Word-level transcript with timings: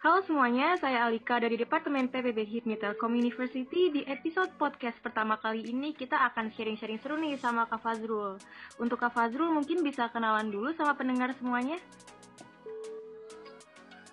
Halo 0.00 0.24
semuanya, 0.24 0.80
saya 0.80 1.12
Alika 1.12 1.36
dari 1.36 1.60
Departemen 1.60 2.08
PPB 2.08 2.48
HIP 2.48 2.72
Telkom 2.80 3.12
University. 3.12 3.92
Di 3.92 4.08
episode 4.08 4.48
podcast 4.56 4.96
pertama 5.04 5.36
kali 5.36 5.60
ini 5.60 5.92
kita 5.92 6.16
akan 6.32 6.48
sharing-sharing 6.56 6.96
seru 7.04 7.20
nih 7.20 7.36
sama 7.36 7.68
Kak 7.68 7.84
Fazrul. 7.84 8.40
Untuk 8.80 8.96
Kak 8.96 9.12
Fazrul 9.12 9.52
mungkin 9.52 9.84
bisa 9.84 10.08
kenalan 10.08 10.48
dulu 10.48 10.72
sama 10.72 10.96
pendengar 10.96 11.36
semuanya. 11.36 11.76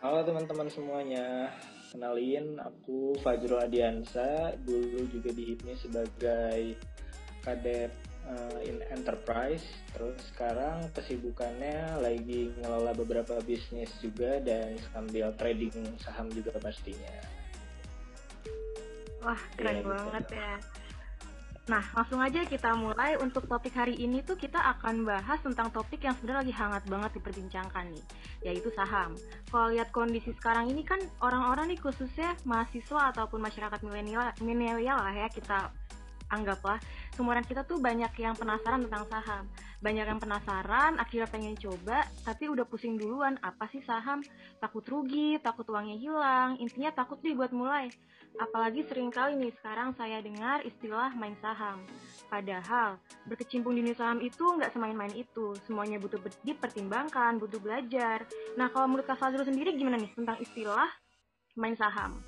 Halo 0.03 0.27
teman-teman 0.27 0.67
semuanya, 0.67 1.55
kenalin 1.95 2.59
aku 2.59 3.15
Fazrul 3.23 3.63
Adiansa, 3.63 4.59
dulu 4.67 5.07
juga 5.07 5.31
di 5.31 5.55
HIPMI 5.55 5.71
sebagai 5.79 6.75
kadet 7.47 7.95
uh, 8.27 8.59
in 8.63 8.83
enterprise. 8.91 9.63
Terus 9.95 10.19
sekarang 10.35 10.91
kesibukannya 10.93 12.03
lagi 12.03 12.51
ngelola 12.59 12.93
beberapa 12.93 13.39
bisnis 13.43 13.91
juga 14.03 14.37
dan 14.43 14.75
sambil 14.93 15.31
trading 15.39 15.73
saham 15.99 16.27
juga 16.31 16.53
pastinya. 16.59 17.15
Wah, 19.23 19.41
keren 19.57 19.81
ya, 19.81 19.83
banget 19.83 20.23
gitu. 20.29 20.35
ya. 20.37 20.55
Nah, 21.67 21.83
langsung 21.91 22.23
aja 22.23 22.47
kita 22.47 22.79
mulai 22.79 23.19
untuk 23.19 23.43
topik 23.43 23.75
hari 23.75 23.99
ini 23.99 24.23
tuh 24.23 24.39
kita 24.39 24.55
akan 24.55 25.03
bahas 25.03 25.35
tentang 25.43 25.67
topik 25.67 25.99
yang 25.99 26.15
sebenarnya 26.15 26.47
lagi 26.47 26.55
hangat 26.55 26.83
banget 26.87 27.11
diperbincangkan 27.19 27.91
nih, 27.91 28.05
yaitu 28.47 28.71
saham. 28.71 29.19
Kalau 29.51 29.67
lihat 29.75 29.91
kondisi 29.91 30.31
sekarang 30.39 30.71
ini 30.71 30.87
kan 30.87 31.03
orang-orang 31.19 31.75
nih 31.75 31.79
khususnya 31.83 32.39
mahasiswa 32.47 33.11
ataupun 33.11 33.43
masyarakat 33.43 33.83
milenial 33.83 34.31
milenial 34.39 34.95
lah 34.95 35.11
ya 35.11 35.27
kita 35.27 35.67
anggaplah 36.29 36.79
seumuran 37.15 37.43
kita 37.45 37.65
tuh 37.65 37.81
banyak 37.81 38.11
yang 38.19 38.35
penasaran 38.37 38.85
tentang 38.85 39.05
saham. 39.09 39.43
Banyak 39.77 40.05
yang 40.09 40.19
penasaran 40.21 40.97
akhirnya 40.97 41.27
pengen 41.29 41.55
coba 41.57 42.05
tapi 42.25 42.49
udah 42.49 42.65
pusing 42.65 42.97
duluan 42.97 43.37
apa 43.41 43.65
sih 43.73 43.81
saham? 43.85 44.21
Takut 44.61 44.85
rugi 44.85 45.37
takut 45.41 45.65
uangnya 45.69 45.97
hilang 45.97 46.57
intinya 46.61 46.93
takut 46.93 47.17
nih 47.21 47.33
buat 47.33 47.51
mulai. 47.53 47.89
Apalagi 48.37 48.85
sering 48.85 49.09
kali 49.09 49.33
nih 49.37 49.53
sekarang 49.61 49.97
saya 49.97 50.21
dengar 50.21 50.61
istilah 50.61 51.13
main 51.17 51.33
saham. 51.41 51.81
Padahal 52.29 53.01
berkecimpung 53.25 53.73
di 53.73 53.81
dunia 53.81 53.97
saham 53.97 54.19
itu 54.21 54.43
nggak 54.43 54.73
semain-main 54.75 55.13
itu. 55.17 55.57
Semuanya 55.65 55.97
butuh 55.97 56.21
dipertimbangkan 56.45 57.41
butuh 57.41 57.57
belajar. 57.57 58.27
Nah 58.59 58.69
kalau 58.69 58.85
menurut 58.89 59.09
Kak 59.09 59.17
Fazrul 59.17 59.47
sendiri 59.47 59.73
gimana 59.73 59.97
nih 59.97 60.11
tentang 60.13 60.37
istilah 60.43 60.89
main 61.57 61.73
saham 61.73 62.21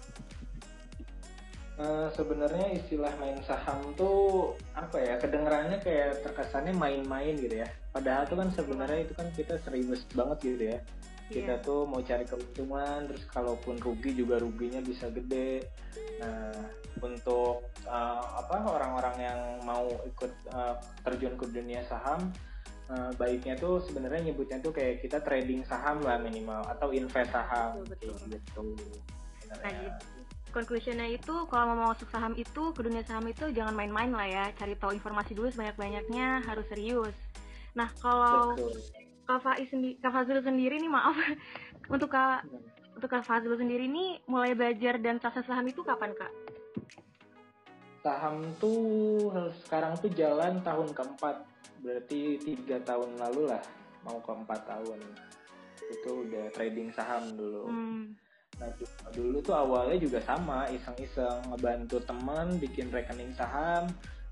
Uh, 1.80 2.12
sebenarnya 2.12 2.76
istilah 2.76 3.08
main 3.24 3.40
saham 3.48 3.80
tuh 3.96 4.52
apa 4.76 5.00
ya 5.00 5.16
kedengarannya 5.16 5.80
kayak 5.80 6.20
terkesannya 6.28 6.76
main-main 6.76 7.40
gitu 7.40 7.64
ya. 7.64 7.72
Padahal 7.96 8.28
tuh 8.28 8.36
kan 8.36 8.52
sebenarnya 8.52 9.08
itu 9.08 9.14
kan 9.16 9.32
kita 9.32 9.56
serius 9.64 10.04
banget 10.12 10.38
gitu 10.44 10.64
ya. 10.76 10.80
Kita 11.32 11.56
yeah. 11.56 11.64
tuh 11.64 11.88
mau 11.88 12.04
cari 12.04 12.28
keuntungan 12.28 13.08
terus 13.08 13.24
kalaupun 13.32 13.80
rugi 13.80 14.12
juga 14.12 14.44
ruginya 14.44 14.84
bisa 14.84 15.08
gede. 15.08 15.72
Nah 16.20 16.52
untuk 17.00 17.64
uh, 17.88 18.24
apa 18.44 18.60
orang-orang 18.60 19.16
yang 19.24 19.40
mau 19.64 19.88
ikut 20.04 20.32
uh, 20.52 20.76
terjun 21.08 21.40
ke 21.40 21.48
dunia 21.48 21.80
saham 21.88 22.28
uh, 22.92 23.12
baiknya 23.16 23.56
tuh 23.56 23.80
sebenarnya 23.88 24.32
nyebutnya 24.32 24.60
tuh 24.60 24.76
kayak 24.76 25.00
kita 25.00 25.24
trading 25.24 25.64
saham 25.64 26.04
lah 26.04 26.20
minimal 26.20 26.60
atau 26.68 26.92
invest 26.92 27.32
saham 27.32 27.80
betul, 27.88 28.20
betul. 28.28 28.76
gitu. 28.76 29.00
Nah, 29.50 29.58
conclusionnya 30.50 31.08
itu 31.10 31.46
kalau 31.48 31.74
mau 31.78 31.94
masuk 31.94 32.10
saham 32.10 32.34
itu 32.34 32.74
ke 32.74 32.82
dunia 32.82 33.06
saham 33.06 33.26
itu 33.30 33.50
jangan 33.54 33.74
main-main 33.74 34.10
lah 34.10 34.28
ya. 34.28 34.46
Cari 34.58 34.74
tahu 34.76 34.98
informasi 34.98 35.38
dulu 35.38 35.48
sebanyak-banyaknya 35.54 36.44
harus 36.46 36.66
serius. 36.70 37.16
Nah 37.78 37.90
kalau 38.02 38.58
Kak 39.30 39.40
Faiz 39.46 39.70
sendiri 39.70 39.96
Kak 40.02 40.12
Fazil 40.14 40.42
sendiri 40.42 40.76
nih 40.82 40.92
maaf. 40.92 41.14
Untuk 41.94 42.14
Kak 42.14 42.46
untuk 42.94 43.10
Kak 43.10 43.24
Fazil 43.24 43.56
sendiri 43.56 43.88
nih 43.88 44.20
mulai 44.28 44.52
belajar 44.54 45.00
dan 45.00 45.18
sukses 45.24 45.48
saham 45.48 45.66
itu 45.66 45.82
kapan 45.82 46.12
Kak? 46.14 46.34
Saham 48.04 48.44
tuh 48.60 49.32
sekarang 49.66 49.96
tuh 49.98 50.12
jalan 50.14 50.60
tahun 50.62 50.92
keempat. 50.94 51.48
Berarti 51.80 52.38
tiga 52.44 52.78
tahun 52.84 53.16
lalu 53.18 53.50
lah 53.50 53.64
mau 54.04 54.20
ke 54.20 54.32
empat 54.36 54.62
tahun. 54.68 55.00
Itu 55.90 56.28
udah 56.28 56.52
trading 56.52 56.92
saham 56.92 57.34
dulu. 57.40 57.72
Hmm 57.72 58.29
Nah 58.60 58.70
dulu 59.16 59.40
tuh 59.40 59.56
awalnya 59.56 59.98
juga 59.98 60.20
sama 60.24 60.68
iseng-iseng 60.70 61.48
ngebantu 61.50 62.04
teman 62.04 62.60
bikin 62.60 62.92
rekening 62.92 63.32
saham 63.34 63.88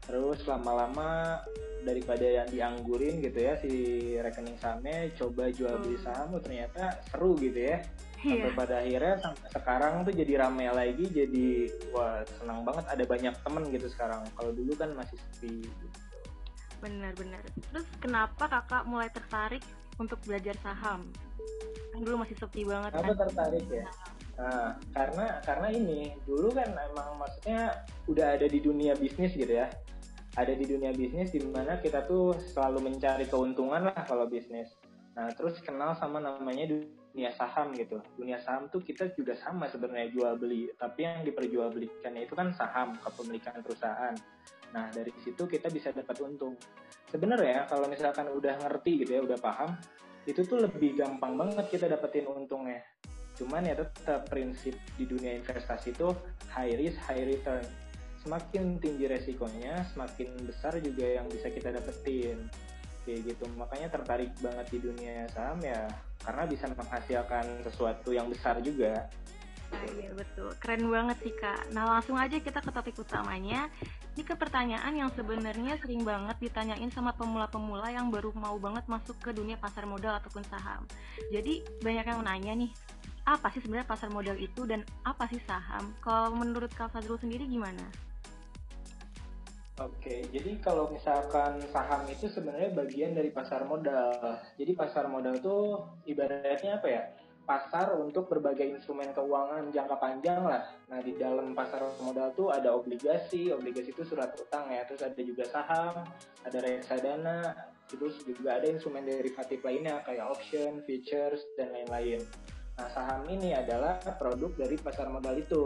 terus 0.07 0.39
lama-lama 0.47 1.43
daripada 1.83 2.23
yang 2.23 2.47
dianggurin 2.47 3.19
gitu 3.19 3.39
ya 3.43 3.59
si 3.59 3.71
rekening 4.19 4.55
sahamnya 4.59 5.11
coba 5.19 5.51
jual 5.51 5.75
beli 5.83 5.99
hmm. 5.99 6.05
saham 6.07 6.27
oh, 6.35 6.41
ternyata 6.43 6.95
seru 7.11 7.35
gitu 7.39 7.59
ya 7.59 7.83
iya. 8.23 8.47
sampai 8.47 8.51
pada 8.55 8.75
akhirnya 8.83 9.15
sampai 9.19 9.47
sekarang 9.51 9.93
tuh 10.07 10.13
jadi 10.15 10.33
rame 10.47 10.67
lagi 10.71 11.05
jadi 11.11 11.47
wah 11.91 12.23
senang 12.39 12.63
banget 12.63 12.85
ada 12.87 13.03
banyak 13.03 13.35
temen 13.43 13.63
gitu 13.71 13.87
sekarang 13.91 14.23
kalau 14.35 14.51
dulu 14.55 14.71
kan 14.79 14.89
masih 14.95 15.19
sepi 15.19 15.63
gitu. 15.63 15.85
benar-benar 16.79 17.43
terus 17.71 17.87
kenapa 17.99 18.43
kakak 18.47 18.83
mulai 18.87 19.11
tertarik 19.11 19.63
untuk 19.99 20.19
belajar 20.23 20.55
saham 20.63 21.07
kan 21.91 21.99
dulu 21.99 22.23
masih 22.23 22.35
sepi 22.39 22.63
banget 22.63 22.91
Kenapa 22.95 23.11
kan 23.11 23.17
tertarik 23.27 23.65
ya 23.71 23.87
Nah, 24.37 24.77
karena 24.93 25.41
karena 25.41 25.67
ini 25.73 26.13
dulu 26.21 26.53
kan 26.53 26.69
emang 26.69 27.17
maksudnya 27.17 27.73
udah 28.05 28.37
ada 28.37 28.45
di 28.45 28.61
dunia 28.61 28.93
bisnis 28.93 29.33
gitu 29.33 29.49
ya. 29.49 29.67
Ada 30.37 30.53
di 30.53 30.69
dunia 30.69 30.93
bisnis 30.93 31.33
di 31.33 31.41
mana 31.41 31.81
kita 31.81 32.05
tuh 32.05 32.37
selalu 32.53 32.93
mencari 32.93 33.25
keuntungan 33.25 33.89
lah 33.89 34.05
kalau 34.05 34.29
bisnis. 34.29 34.69
Nah, 35.17 35.33
terus 35.33 35.57
kenal 35.65 35.97
sama 35.97 36.21
namanya 36.21 36.69
dunia 36.69 37.33
saham 37.33 37.73
gitu. 37.73 37.97
Dunia 38.13 38.37
saham 38.37 38.69
tuh 38.69 38.85
kita 38.85 39.09
juga 39.17 39.33
sama 39.33 39.65
sebenarnya 39.65 40.13
jual 40.13 40.37
beli, 40.37 40.69
tapi 40.77 41.09
yang 41.09 41.25
diperjualbelikannya 41.25 42.29
itu 42.29 42.37
kan 42.37 42.53
saham 42.53 42.93
kepemilikan 43.01 43.65
perusahaan. 43.65 44.13
Nah, 44.77 44.93
dari 44.93 45.09
situ 45.25 45.49
kita 45.49 45.73
bisa 45.73 45.89
dapat 45.89 46.21
untung. 46.21 46.53
Sebenarnya 47.09 47.65
kalau 47.65 47.89
misalkan 47.89 48.29
udah 48.29 48.61
ngerti 48.61 49.01
gitu 49.01 49.17
ya, 49.17 49.21
udah 49.25 49.39
paham, 49.41 49.73
itu 50.29 50.45
tuh 50.45 50.61
lebih 50.61 50.93
gampang 50.93 51.33
banget 51.33 51.65
kita 51.73 51.89
dapetin 51.89 52.29
untungnya 52.29 52.85
cuman 53.37 53.69
ya 53.69 53.75
tetap 53.77 54.25
prinsip 54.27 54.73
di 54.97 55.05
dunia 55.05 55.37
investasi 55.37 55.93
itu 55.93 56.09
high 56.51 56.73
risk 56.75 56.97
high 57.05 57.25
return 57.25 57.63
semakin 58.25 58.81
tinggi 58.81 59.05
resikonya 59.07 59.85
semakin 59.93 60.33
besar 60.43 60.75
juga 60.81 61.05
yang 61.05 61.29
bisa 61.29 61.47
kita 61.53 61.71
dapetin 61.71 62.49
kayak 63.07 63.23
gitu 63.23 63.45
makanya 63.55 63.87
tertarik 63.87 64.35
banget 64.43 64.67
di 64.67 64.79
dunia 64.83 65.29
saham 65.31 65.63
ya 65.63 65.87
karena 66.25 66.43
bisa 66.43 66.67
menghasilkan 66.67 67.45
sesuatu 67.63 68.11
yang 68.11 68.27
besar 68.27 68.59
juga 68.59 69.07
Ah, 69.67 69.83
iya 69.99 70.15
betul, 70.15 70.55
keren 70.63 70.87
banget 70.87 71.17
sih 71.19 71.33
kak. 71.35 71.75
Nah 71.75 71.83
langsung 71.83 72.15
aja 72.15 72.39
kita 72.39 72.63
ke 72.63 72.71
topik 72.71 72.95
utamanya. 73.03 73.67
Ini 74.15 74.23
ke 74.23 74.33
pertanyaan 74.39 74.95
yang 74.95 75.11
sebenarnya 75.11 75.75
sering 75.83 76.07
banget 76.07 76.39
ditanyain 76.39 76.87
sama 76.89 77.11
pemula-pemula 77.13 77.91
yang 77.91 78.07
baru 78.07 78.31
mau 78.33 78.55
banget 78.57 78.87
masuk 78.87 79.19
ke 79.19 79.35
dunia 79.35 79.59
pasar 79.59 79.83
modal 79.83 80.15
ataupun 80.17 80.41
saham. 80.47 80.87
Jadi 81.35 81.67
banyak 81.83 82.05
yang 82.07 82.23
nanya 82.23 82.53
nih, 82.55 82.71
apa 83.27 83.51
sih 83.51 83.59
sebenarnya 83.59 83.91
pasar 83.91 84.07
modal 84.07 84.39
itu 84.39 84.63
dan 84.63 84.87
apa 85.03 85.27
sih 85.27 85.43
saham? 85.43 85.91
Kalau 85.99 86.31
menurut 86.31 86.71
Kak 86.71 86.95
Fazrul 86.95 87.19
sendiri 87.19 87.43
gimana? 87.43 87.83
Oke, 89.77 90.25
jadi 90.33 90.57
kalau 90.63 90.89
misalkan 90.89 91.61
saham 91.69 92.07
itu 92.09 92.25
sebenarnya 92.31 92.73
bagian 92.73 93.13
dari 93.13 93.29
pasar 93.29 93.67
modal. 93.67 94.39
Jadi 94.57 94.73
pasar 94.73 95.05
modal 95.11 95.37
itu 95.37 95.77
ibaratnya 96.07 96.81
apa 96.81 96.87
ya? 96.87 97.03
Pasar 97.45 97.93
untuk 97.99 98.31
berbagai 98.31 98.63
instrumen 98.63 99.13
keuangan 99.13 99.69
jangka 99.75 99.95
panjang 100.01 100.41
lah. 100.41 100.65
Nah 100.89 100.99
di 101.03 101.13
dalam 101.19 101.53
pasar 101.53 101.83
modal 102.01 102.33
tuh 102.33 102.49
ada 102.49 102.73
obligasi, 102.73 103.53
obligasi 103.53 103.93
itu 103.93 104.01
surat 104.07 104.33
utang 104.39 104.71
ya. 104.71 104.87
Terus 104.89 105.03
ada 105.03 105.21
juga 105.21 105.45
saham, 105.45 106.09
ada 106.41 106.57
reksadana, 106.63 107.39
terus 107.91 108.17
juga 108.25 108.57
ada 108.57 108.65
instrumen 108.71 109.05
derivatif 109.05 109.61
lainnya 109.61 110.01
kayak 110.07 110.25
option, 110.25 110.81
futures 110.89 111.45
dan 111.53 111.69
lain-lain. 111.75 112.23
Nah, 112.77 112.89
saham 112.93 113.25
ini 113.25 113.57
adalah 113.57 113.97
produk 114.21 114.53
dari 114.53 114.77
pasar 114.77 115.09
modal 115.09 115.33
itu. 115.33 115.65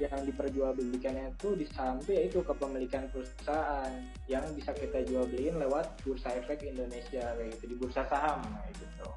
Yang 0.00 0.32
diperjualbelikannya 0.32 1.34
itu 1.36 1.58
di 1.58 1.66
saham 1.68 1.98
itu 2.00 2.14
yaitu 2.14 2.38
kepemilikan 2.40 3.10
perusahaan 3.10 3.90
yang 4.30 4.46
bisa 4.54 4.70
kita 4.72 5.02
jual 5.04 5.26
beliin 5.26 5.58
lewat 5.58 6.00
Bursa 6.06 6.32
Efek 6.38 6.62
Indonesia 6.64 7.34
kayak 7.34 7.58
gitu 7.58 7.64
di 7.66 7.76
bursa 7.76 8.06
saham 8.06 8.38
nah 8.46 8.62
gitu. 8.78 9.10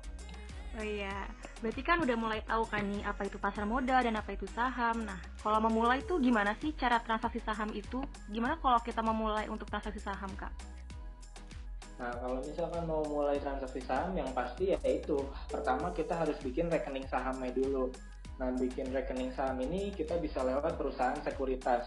Oh 0.71 0.85
iya, 0.87 1.27
berarti 1.59 1.83
kan 1.83 1.99
udah 1.99 2.15
mulai 2.15 2.39
tahu 2.47 2.63
kan 2.65 2.81
nih 2.87 3.03
apa 3.03 3.27
itu 3.27 3.37
pasar 3.37 3.67
modal 3.67 4.01
dan 4.01 4.15
apa 4.17 4.31
itu 4.33 4.47
saham. 4.55 5.03
Nah, 5.03 5.19
kalau 5.43 5.59
memulai 5.59 5.99
itu 5.99 6.15
gimana 6.17 6.55
sih 6.57 6.71
cara 6.73 6.97
transaksi 7.03 7.43
saham 7.43 7.69
itu? 7.75 8.01
Gimana 8.31 8.55
kalau 8.57 8.79
kita 8.79 9.03
memulai 9.03 9.51
untuk 9.51 9.67
transaksi 9.67 9.99
saham, 9.99 10.31
Kak? 10.33 10.49
Nah, 12.01 12.11
kalau 12.17 12.41
misalkan 12.41 12.83
mau 12.89 13.05
mulai 13.05 13.37
transaksi 13.37 13.77
saham 13.85 14.17
yang 14.17 14.25
pasti 14.33 14.73
ya 14.73 14.79
itu 14.89 15.21
pertama 15.45 15.93
kita 15.93 16.17
harus 16.17 16.33
bikin 16.41 16.67
rekening 16.73 17.05
sahamnya 17.05 17.53
dulu. 17.53 17.93
Nah, 18.41 18.49
bikin 18.57 18.89
rekening 18.89 19.29
saham 19.37 19.61
ini 19.61 19.93
kita 19.93 20.17
bisa 20.17 20.41
lewat 20.41 20.81
perusahaan 20.81 21.21
sekuritas. 21.21 21.85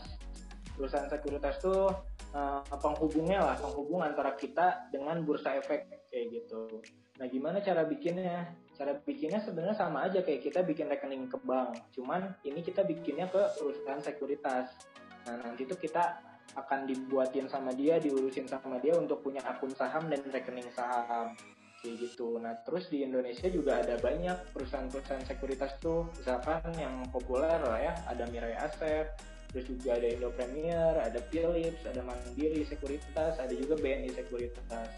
Perusahaan 0.78 1.10
sekuritas 1.10 1.58
tuh 1.58 1.90
uh, 2.30 2.62
penghubungnya 2.78 3.42
lah, 3.42 3.56
penghubung 3.58 4.06
antara 4.06 4.38
kita 4.38 4.86
dengan 4.94 5.18
bursa 5.26 5.58
efek 5.58 6.06
kayak 6.14 6.26
gitu. 6.30 6.78
Nah, 7.18 7.26
gimana 7.26 7.58
cara 7.58 7.82
bikinnya? 7.82 8.54
cara 8.74 8.98
bikinnya 9.06 9.38
sebenarnya 9.38 9.76
sama 9.78 10.10
aja 10.10 10.20
kayak 10.20 10.42
kita 10.42 10.60
bikin 10.66 10.90
rekening 10.90 11.30
ke 11.30 11.38
bank 11.46 11.78
cuman 11.94 12.34
ini 12.42 12.60
kita 12.60 12.82
bikinnya 12.82 13.30
ke 13.30 13.38
perusahaan 13.54 14.02
sekuritas 14.02 14.66
nah 15.24 15.34
nanti 15.40 15.64
tuh 15.64 15.78
kita 15.78 16.33
akan 16.54 16.86
dibuatin 16.86 17.48
sama 17.48 17.72
dia 17.72 17.96
diurusin 17.96 18.46
sama 18.46 18.76
dia 18.78 18.94
untuk 18.94 19.24
punya 19.24 19.42
akun 19.42 19.72
saham 19.72 20.06
dan 20.12 20.20
rekening 20.28 20.68
saham. 20.76 21.32
Kayak 21.80 21.96
gitu. 22.08 22.40
Nah 22.40 22.56
terus 22.64 22.88
di 22.88 23.04
Indonesia 23.04 23.48
juga 23.48 23.80
ada 23.80 23.96
banyak 24.00 24.52
perusahaan-perusahaan 24.56 25.24
sekuritas 25.24 25.76
tuh 25.80 26.08
misalkan 26.16 26.64
yang 26.76 27.04
populer 27.12 27.60
lah 27.60 27.80
ya 27.80 27.92
ada 28.08 28.24
Mirai 28.30 28.56
Asset 28.56 29.12
terus 29.54 29.70
juga 29.70 29.94
ada 29.94 30.06
Indo 30.10 30.34
Premier, 30.34 30.98
ada 30.98 31.20
Philips, 31.30 31.86
ada 31.86 32.02
Mandiri 32.02 32.66
Sekuritas, 32.66 33.38
ada 33.38 33.54
juga 33.54 33.78
BNI 33.78 34.10
Sekuritas. 34.10 34.90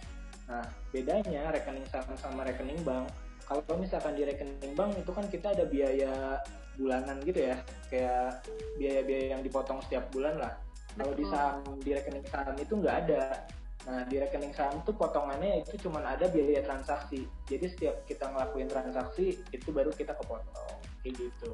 Nah, 0.48 0.64
bedanya 0.96 1.52
rekening 1.52 1.84
saham 1.92 2.16
sama 2.16 2.40
rekening 2.48 2.80
bank 2.80 3.12
kalau 3.46 3.78
misalkan 3.78 4.18
di 4.18 4.26
rekening 4.26 4.74
bank 4.74 4.98
itu 4.98 5.10
kan 5.14 5.26
kita 5.30 5.54
ada 5.54 5.64
biaya 5.70 6.42
bulanan 6.76 7.16
gitu 7.22 7.46
ya 7.46 7.56
kayak 7.88 8.42
biaya-biaya 8.76 9.26
yang 9.38 9.42
dipotong 9.46 9.78
setiap 9.86 10.04
bulan 10.10 10.36
lah 10.36 10.52
kalau 10.96 11.12
di 11.12 11.24
saham 11.28 11.60
di 11.84 11.90
rekening 11.92 12.26
saham 12.26 12.56
itu 12.56 12.74
nggak 12.80 12.96
ada. 13.06 13.44
Nah 13.86 14.02
di 14.10 14.16
rekening 14.18 14.50
saham 14.56 14.82
tuh 14.82 14.96
potongannya 14.96 15.62
itu 15.62 15.86
cuma 15.86 16.02
ada 16.02 16.26
biaya 16.26 16.64
transaksi. 16.64 17.28
Jadi 17.46 17.66
setiap 17.70 18.02
kita 18.08 18.32
ngelakuin 18.32 18.66
transaksi 18.66 19.38
itu 19.52 19.68
baru 19.70 19.92
kita 19.92 20.16
kepotong. 20.16 20.80
Kayak 21.04 21.14
gitu. 21.22 21.52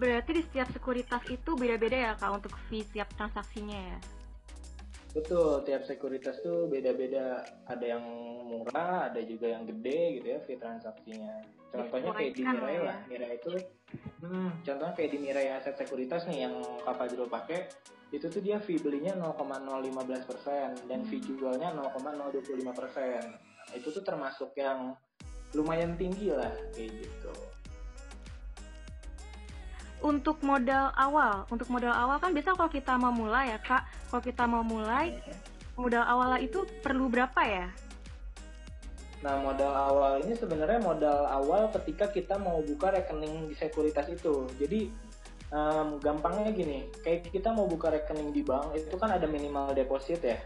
Berarti 0.00 0.30
di 0.40 0.42
setiap 0.48 0.68
sekuritas 0.72 1.22
itu 1.28 1.50
beda-beda 1.58 1.98
ya 1.98 2.12
kak 2.16 2.40
untuk 2.40 2.54
fee 2.70 2.86
setiap 2.86 3.10
transaksinya 3.18 3.76
ya? 3.76 3.98
Betul, 5.14 5.62
tiap 5.62 5.86
sekuritas 5.86 6.42
tuh 6.42 6.66
beda-beda. 6.66 7.44
Ada 7.70 7.98
yang 7.98 8.04
murah, 8.48 9.12
ada 9.12 9.20
juga 9.22 9.52
yang 9.52 9.62
gede 9.68 10.18
gitu 10.18 10.26
ya 10.34 10.38
fee 10.42 10.58
transaksinya. 10.58 11.44
Contohnya 11.70 12.10
kayak 12.14 12.32
di 12.34 12.42
Mirai 12.42 12.74
ya. 12.74 12.82
lah, 12.82 12.98
Mirai 13.10 13.34
itu, 13.38 13.52
hmm, 14.24 14.50
contohnya 14.64 14.94
kayak 14.96 15.10
di 15.12 15.18
Mirai 15.20 15.52
aset 15.52 15.76
sekuritas 15.76 16.24
nih 16.26 16.48
yang 16.48 16.54
Kak 16.82 16.96
Fajrul 16.96 17.28
pakai, 17.28 17.68
itu 18.10 18.26
tuh 18.28 18.40
dia 18.40 18.56
fee 18.56 18.80
belinya 18.80 19.12
0,015 19.16 20.28
persen 20.28 20.72
dan 20.88 21.04
fee 21.04 21.20
hmm. 21.20 21.36
jualnya 21.36 21.76
0,025 21.76 22.72
persen. 22.72 23.22
Itu 23.76 23.92
tuh 23.92 24.04
termasuk 24.04 24.56
yang 24.56 24.96
lumayan 25.54 25.94
tinggi 25.94 26.34
lah 26.34 26.50
kayak 26.74 26.90
gitu 26.98 27.32
untuk 30.04 30.36
modal 30.44 30.92
awal, 31.00 31.48
untuk 31.48 31.72
modal 31.72 31.96
awal 31.96 32.20
kan 32.20 32.36
biasa 32.36 32.52
kalau 32.52 32.68
kita 32.68 32.92
mau 33.00 33.08
mulai 33.08 33.56
ya 33.56 33.58
kak, 33.58 33.88
kalau 34.12 34.20
kita 34.20 34.44
mau 34.44 34.60
mulai 34.60 35.16
modal 35.80 36.04
awal 36.04 36.36
itu 36.36 36.68
perlu 36.84 37.08
berapa 37.08 37.40
ya? 37.40 37.66
Nah 39.24 39.40
modal 39.40 39.72
awal 39.72 40.20
ini 40.20 40.36
sebenarnya 40.36 40.84
modal 40.84 41.24
awal 41.24 41.72
ketika 41.72 42.12
kita 42.12 42.36
mau 42.36 42.60
buka 42.60 42.92
rekening 42.92 43.48
di 43.48 43.56
sekuritas 43.56 44.12
itu. 44.12 44.44
Jadi 44.60 44.92
um, 45.48 45.96
gampangnya 45.96 46.52
gini, 46.52 46.92
kayak 47.00 47.32
kita 47.32 47.48
mau 47.56 47.64
buka 47.64 47.88
rekening 47.88 48.36
di 48.36 48.44
bank 48.44 48.76
itu 48.76 48.92
kan 49.00 49.16
ada 49.16 49.24
minimal 49.24 49.72
deposit 49.72 50.20
ya. 50.20 50.36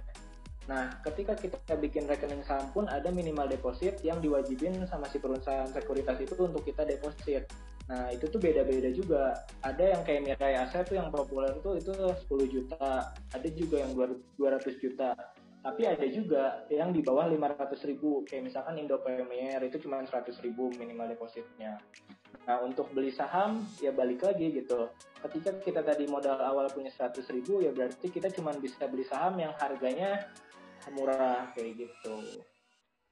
Nah, 0.69 1.01
ketika 1.01 1.33
kita 1.33 1.75
bikin 1.81 2.05
rekening 2.05 2.45
saham 2.45 2.69
pun 2.77 2.85
ada 2.87 3.09
minimal 3.09 3.49
deposit 3.49 4.05
yang 4.05 4.21
diwajibin 4.21 4.85
sama 4.85 5.09
si 5.09 5.17
perusahaan 5.17 5.67
sekuritas 5.73 6.21
itu 6.21 6.37
untuk 6.39 6.63
kita 6.63 6.85
deposit. 6.85 7.49
Nah, 7.89 8.13
itu 8.13 8.29
tuh 8.29 8.37
beda-beda 8.37 8.93
juga. 8.93 9.33
Ada 9.65 9.97
yang 9.97 10.05
kayak 10.05 10.23
Mirai 10.29 10.61
Aset 10.61 10.93
tuh 10.93 11.01
yang 11.01 11.09
populer 11.09 11.57
tuh 11.65 11.81
itu 11.81 11.89
10 11.89 12.29
juta. 12.53 13.17
Ada 13.33 13.49
juga 13.49 13.81
yang 13.81 13.97
200 13.97 14.77
juta. 14.77 15.17
Tapi 15.59 15.83
ada 15.85 16.07
juga 16.07 16.63
yang 16.71 16.95
di 16.95 17.03
bawah 17.03 17.27
500 17.27 17.89
ribu. 17.91 18.23
Kayak 18.25 18.53
misalkan 18.53 18.79
Indo 18.79 18.99
Premier 19.03 19.59
itu 19.67 19.77
cuma 19.83 20.01
100 20.01 20.39
ribu 20.41 20.71
minimal 20.79 21.11
depositnya. 21.11 21.83
Nah, 22.47 22.65
untuk 22.65 22.89
beli 22.97 23.13
saham 23.13 23.67
ya 23.83 23.93
balik 23.93 24.25
lagi 24.25 24.55
gitu. 24.55 24.89
Ketika 25.21 25.59
kita 25.61 25.81
tadi 25.85 26.07
modal 26.09 26.39
awal 26.41 26.71
punya 26.71 26.89
100 26.89 27.27
ribu 27.35 27.61
ya 27.61 27.75
berarti 27.75 28.09
kita 28.09 28.33
cuma 28.33 28.55
bisa 28.57 28.87
beli 28.89 29.05
saham 29.05 29.37
yang 29.37 29.53
harganya 29.59 30.31
murah 30.95 31.53
kayak 31.53 31.85
gitu. 31.85 32.41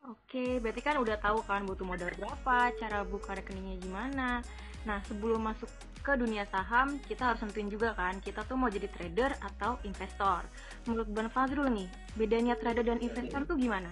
Oke, 0.07 0.63
berarti 0.63 0.81
kan 0.81 0.97
udah 1.03 1.19
tahu 1.19 1.43
kan 1.43 1.67
butuh 1.67 1.83
modal 1.83 2.09
berapa, 2.15 2.71
cara 2.79 3.03
buka 3.03 3.35
rekeningnya 3.35 3.77
gimana. 3.83 4.39
Nah, 4.87 5.03
sebelum 5.03 5.43
masuk 5.43 5.67
ke 6.07 6.15
dunia 6.15 6.47
saham, 6.47 7.03
kita 7.03 7.35
harus 7.35 7.43
tentuin 7.43 7.67
juga 7.67 7.91
kan, 7.99 8.23
kita 8.23 8.47
tuh 8.47 8.55
mau 8.55 8.71
jadi 8.71 8.87
trader 8.87 9.35
atau 9.43 9.75
investor. 9.83 10.47
Menurut 10.87 11.11
Bang 11.11 11.27
Fazrul 11.35 11.67
nih, 11.75 11.91
bedanya 12.15 12.55
trader 12.55 12.87
dan 12.87 13.03
investor 13.03 13.43
tuh 13.43 13.59
gimana? 13.59 13.91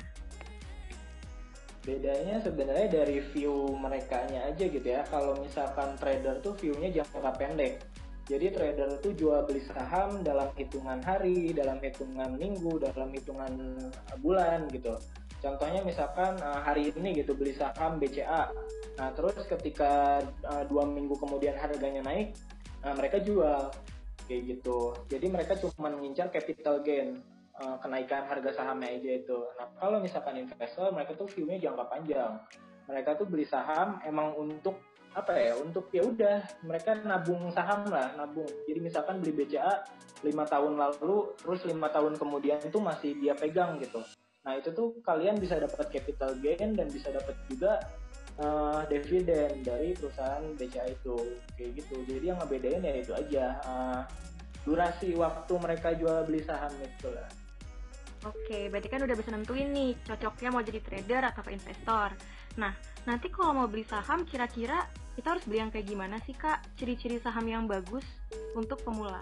Bedanya 1.83 2.39
sebenarnya 2.39 3.03
dari 3.03 3.19
view 3.35 3.75
mereka 3.75 4.23
aja 4.31 4.63
gitu 4.63 4.87
ya. 4.87 5.03
Kalau 5.11 5.43
misalkan 5.43 5.99
trader 5.99 6.39
tuh 6.39 6.55
view-nya 6.55 7.03
jangka 7.03 7.35
pendek. 7.35 7.83
Jadi 8.25 8.57
trader 8.57 8.89
itu 9.05 9.27
jual 9.27 9.45
beli 9.45 9.61
saham 9.69 10.25
dalam 10.25 10.49
hitungan 10.57 11.03
hari, 11.05 11.53
dalam 11.53 11.77
hitungan 11.83 12.41
minggu, 12.41 12.81
dalam 12.81 13.13
hitungan 13.13 13.53
bulan 14.25 14.65
gitu. 14.73 14.97
Contohnya 15.45 15.85
misalkan 15.85 16.41
uh, 16.41 16.65
hari 16.65 16.89
ini 16.89 17.21
gitu 17.21 17.37
beli 17.37 17.53
saham 17.53 18.01
BCA, 18.01 18.49
nah 18.97 19.13
terus 19.13 19.37
ketika 19.45 20.25
uh, 20.49 20.65
dua 20.65 20.89
minggu 20.89 21.13
kemudian 21.21 21.53
harganya 21.61 22.01
naik, 22.01 22.33
uh, 22.81 22.97
mereka 22.97 23.21
jual 23.21 23.69
kayak 24.25 24.43
gitu. 24.57 24.97
Jadi 25.13 25.29
mereka 25.29 25.53
cuma 25.61 25.93
mengincar 25.93 26.33
capital 26.33 26.81
gain, 26.81 27.21
uh, 27.61 27.77
kenaikan 27.77 28.25
harga 28.25 28.57
sahamnya 28.57 28.97
aja 28.97 29.21
itu. 29.21 29.37
Nah 29.61 29.69
kalau 29.77 30.01
misalkan 30.01 30.41
investor 30.41 30.89
mereka 30.97 31.13
tuh 31.13 31.29
view-nya 31.29 31.61
jangka 31.61 31.93
panjang. 31.93 32.41
Mereka 32.89 33.21
tuh 33.21 33.29
beli 33.29 33.45
saham 33.45 34.01
emang 34.09 34.33
untuk 34.41 34.81
apa 35.15 35.31
ya 35.39 35.55
untuk 35.61 35.93
ya 35.95 36.03
udah 36.03 36.43
mereka 36.67 36.99
nabung 37.07 37.47
saham 37.55 37.87
lah 37.87 38.11
nabung 38.19 38.51
jadi 38.67 38.83
misalkan 38.83 39.23
beli 39.23 39.31
BCA 39.31 39.87
lima 40.27 40.43
tahun 40.43 40.75
lalu 40.75 41.39
terus 41.39 41.63
lima 41.71 41.87
tahun 41.95 42.19
kemudian 42.19 42.59
itu 42.67 42.83
masih 42.83 43.15
dia 43.23 43.31
pegang 43.39 43.79
gitu 43.79 44.03
Nah 44.45 44.61
itu 44.61 44.69
tuh 44.77 44.93
kalian 45.01 45.41
bisa 45.41 45.57
dapat 45.57 45.89
capital 45.89 46.37
gain 46.45 46.77
dan 46.77 46.87
bisa 46.93 47.09
dapat 47.09 47.33
juga 47.49 47.81
uh, 48.39 48.85
dividen 48.87 49.65
dari 49.65 49.97
perusahaan 49.97 50.45
BCA 50.57 50.93
itu 50.93 51.17
kayak 51.57 51.71
gitu. 51.81 51.97
Jadi 52.05 52.25
yang 52.29 52.39
ngebedain 52.45 52.85
ya 52.85 52.95
itu 53.01 53.13
aja 53.17 53.45
uh, 53.65 54.01
durasi 54.65 55.17
waktu 55.17 55.53
mereka 55.61 55.97
jual 55.97 56.25
beli 56.29 56.45
saham 56.45 56.73
itu 56.81 57.09
lah. 57.09 57.29
Oke, 58.25 58.73
berarti 58.73 58.89
kan 58.89 59.05
udah 59.05 59.17
bisa 59.21 59.29
nentuin 59.37 59.69
nih 59.69 59.93
cocoknya 60.09 60.49
mau 60.49 60.65
jadi 60.65 60.81
trader 60.81 61.23
atau 61.29 61.45
investor. 61.53 62.09
Nah, 62.57 62.73
nanti 63.05 63.29
kalau 63.29 63.53
mau 63.53 63.69
beli 63.69 63.85
saham 63.85 64.25
kira-kira 64.25 64.89
kita 65.13 65.37
harus 65.37 65.45
beli 65.45 65.61
yang 65.61 65.69
kayak 65.69 65.93
gimana 65.93 66.17
sih 66.25 66.33
kak? 66.33 66.65
Ciri-ciri 66.81 67.21
saham 67.21 67.45
yang 67.45 67.69
bagus 67.69 68.05
untuk 68.57 68.81
pemula? 68.81 69.21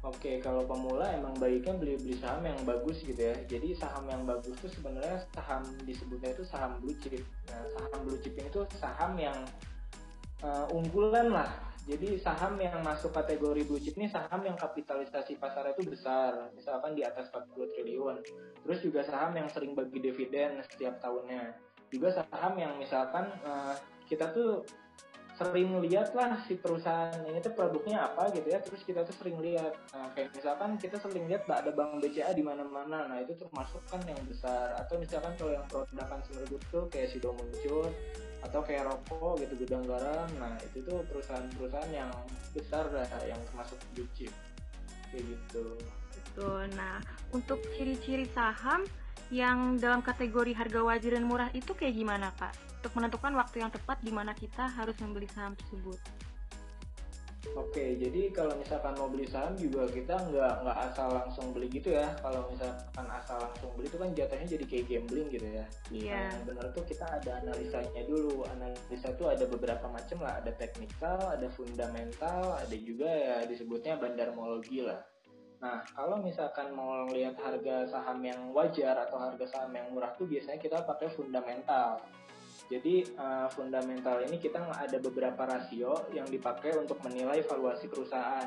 Oke, 0.00 0.40
kalau 0.40 0.64
pemula 0.64 1.12
emang 1.12 1.36
baiknya 1.36 1.76
beli 1.76 2.00
beli 2.00 2.16
saham 2.16 2.40
yang 2.40 2.56
bagus 2.64 3.04
gitu 3.04 3.20
ya. 3.20 3.36
Jadi 3.44 3.76
saham 3.76 4.08
yang 4.08 4.24
bagus 4.24 4.56
itu 4.56 4.80
sebenarnya 4.80 5.20
saham 5.36 5.60
disebutnya 5.84 6.32
itu 6.32 6.40
saham 6.48 6.80
blue 6.80 6.96
chip. 7.04 7.20
Nah, 7.52 7.68
saham 7.76 8.08
blue 8.08 8.16
chip 8.24 8.32
ini 8.40 8.48
tuh 8.48 8.64
saham 8.80 9.12
yang 9.20 9.36
uh, 10.40 10.64
unggulan 10.72 11.28
lah. 11.28 11.52
Jadi 11.84 12.16
saham 12.16 12.56
yang 12.56 12.80
masuk 12.80 13.12
kategori 13.12 13.60
blue 13.68 13.76
chip 13.76 13.92
ini 14.00 14.08
saham 14.08 14.40
yang 14.40 14.56
kapitalisasi 14.56 15.36
pasar 15.36 15.68
itu 15.76 15.84
besar, 15.92 16.48
misalkan 16.56 16.96
di 16.96 17.04
atas 17.04 17.28
40 17.28 17.52
triliun. 17.76 18.16
Terus 18.64 18.78
juga 18.80 19.04
saham 19.04 19.36
yang 19.36 19.52
sering 19.52 19.76
bagi 19.76 20.00
dividen 20.00 20.64
setiap 20.64 20.96
tahunnya. 21.04 21.52
Juga 21.92 22.08
saham 22.24 22.56
yang 22.56 22.72
misalkan 22.80 23.28
uh, 23.44 23.76
kita 24.08 24.32
tuh 24.32 24.64
sering 25.40 25.72
lihat 25.80 26.12
lah 26.12 26.36
si 26.44 26.60
perusahaan 26.60 27.16
ini 27.24 27.40
tuh 27.40 27.56
produknya 27.56 28.12
apa 28.12 28.28
gitu 28.36 28.52
ya 28.52 28.60
terus 28.60 28.84
kita 28.84 29.08
tuh 29.08 29.16
sering 29.16 29.40
lihat. 29.40 29.72
Nah, 29.96 30.12
kayak 30.12 30.36
misalkan 30.36 30.76
kita 30.76 31.00
sering 31.00 31.24
lihat 31.32 31.48
ada 31.48 31.72
bank 31.72 32.04
BCA 32.04 32.36
di 32.36 32.44
mana-mana. 32.44 33.08
Nah 33.08 33.24
itu 33.24 33.32
termasuk 33.40 33.80
kan 33.88 34.04
yang 34.04 34.20
besar. 34.28 34.76
Atau 34.76 35.00
misalkan 35.00 35.32
kalau 35.40 35.56
yang 35.56 35.64
produk 35.72 36.04
consumer 36.04 36.44
tuh 36.44 36.84
kayak 36.92 37.08
Sido 37.08 37.32
muncul 37.32 37.88
atau 38.44 38.60
kayak 38.60 38.84
rokok 38.84 39.40
gitu 39.40 39.64
gudang 39.64 39.84
garam. 39.88 40.28
Nah 40.36 40.52
itu 40.60 40.84
tuh 40.84 41.00
perusahaan-perusahaan 41.08 41.88
yang 41.88 42.12
besar 42.52 42.84
lah 42.92 43.08
yang 43.24 43.40
termasuk 43.48 43.80
blue 43.96 44.08
kayak 44.12 45.24
gitu. 45.24 45.64
Betul. 46.12 46.68
Nah 46.76 47.00
untuk 47.32 47.64
ciri-ciri 47.80 48.28
saham 48.36 48.84
yang 49.32 49.80
dalam 49.80 50.04
kategori 50.04 50.52
harga 50.52 50.84
wajar 50.84 51.16
dan 51.16 51.24
murah 51.24 51.48
itu 51.56 51.72
kayak 51.72 51.96
gimana 51.96 52.28
kak? 52.36 52.69
Untuk 52.80 52.96
menentukan 52.96 53.36
waktu 53.36 53.60
yang 53.60 53.68
tepat 53.68 54.00
di 54.00 54.08
mana 54.08 54.32
kita 54.32 54.64
harus 54.64 54.96
membeli 55.04 55.28
saham 55.28 55.52
tersebut. 55.52 56.00
Oke, 57.52 57.96
jadi 58.00 58.32
kalau 58.32 58.56
misalkan 58.56 58.96
mau 58.96 59.08
beli 59.08 59.28
saham 59.28 59.52
juga 59.56 59.84
kita 59.88 60.12
nggak 60.12 60.64
nggak 60.64 60.78
asal 60.88 61.12
langsung 61.12 61.52
beli 61.52 61.68
gitu 61.68 61.92
ya. 61.92 62.08
Kalau 62.24 62.48
misalkan 62.48 63.04
asal 63.04 63.36
langsung 63.36 63.68
beli 63.76 63.92
itu 63.92 64.00
kan 64.00 64.08
jatuhnya 64.16 64.46
jadi 64.48 64.64
kayak 64.64 64.84
gambling 64.88 65.28
gitu 65.28 65.48
ya. 65.48 65.64
Iya. 65.92 66.24
Nah, 66.32 66.40
benar 66.48 66.66
tuh 66.72 66.84
kita 66.88 67.04
ada 67.04 67.44
analisanya 67.44 68.02
dulu. 68.08 68.48
Analisa 68.48 69.08
itu 69.12 69.24
ada 69.28 69.44
beberapa 69.44 69.86
macam 69.88 70.18
lah. 70.24 70.40
Ada 70.40 70.52
teknikal, 70.56 71.20
ada 71.20 71.48
fundamental, 71.52 72.60
ada 72.60 72.76
juga 72.80 73.08
ya 73.12 73.44
disebutnya 73.44 74.00
bandarmologi 74.00 74.88
lah. 74.88 75.04
Nah, 75.60 75.84
kalau 75.92 76.20
misalkan 76.24 76.72
mau 76.72 77.04
lihat 77.12 77.36
harga 77.36 77.88
saham 77.92 78.24
yang 78.24 78.52
wajar 78.56 78.96
atau 78.96 79.20
harga 79.20 79.44
saham 79.44 79.76
yang 79.76 79.92
murah 79.92 80.16
tuh 80.16 80.24
biasanya 80.24 80.56
kita 80.56 80.80
pakai 80.88 81.12
fundamental. 81.12 82.00
Jadi 82.70 83.02
uh, 83.18 83.50
fundamental 83.50 84.22
ini 84.22 84.38
kita 84.38 84.62
ada 84.62 84.98
beberapa 85.02 85.42
rasio 85.42 86.06
yang 86.14 86.30
dipakai 86.30 86.78
untuk 86.78 87.02
menilai 87.02 87.42
valuasi 87.42 87.90
perusahaan. 87.90 88.46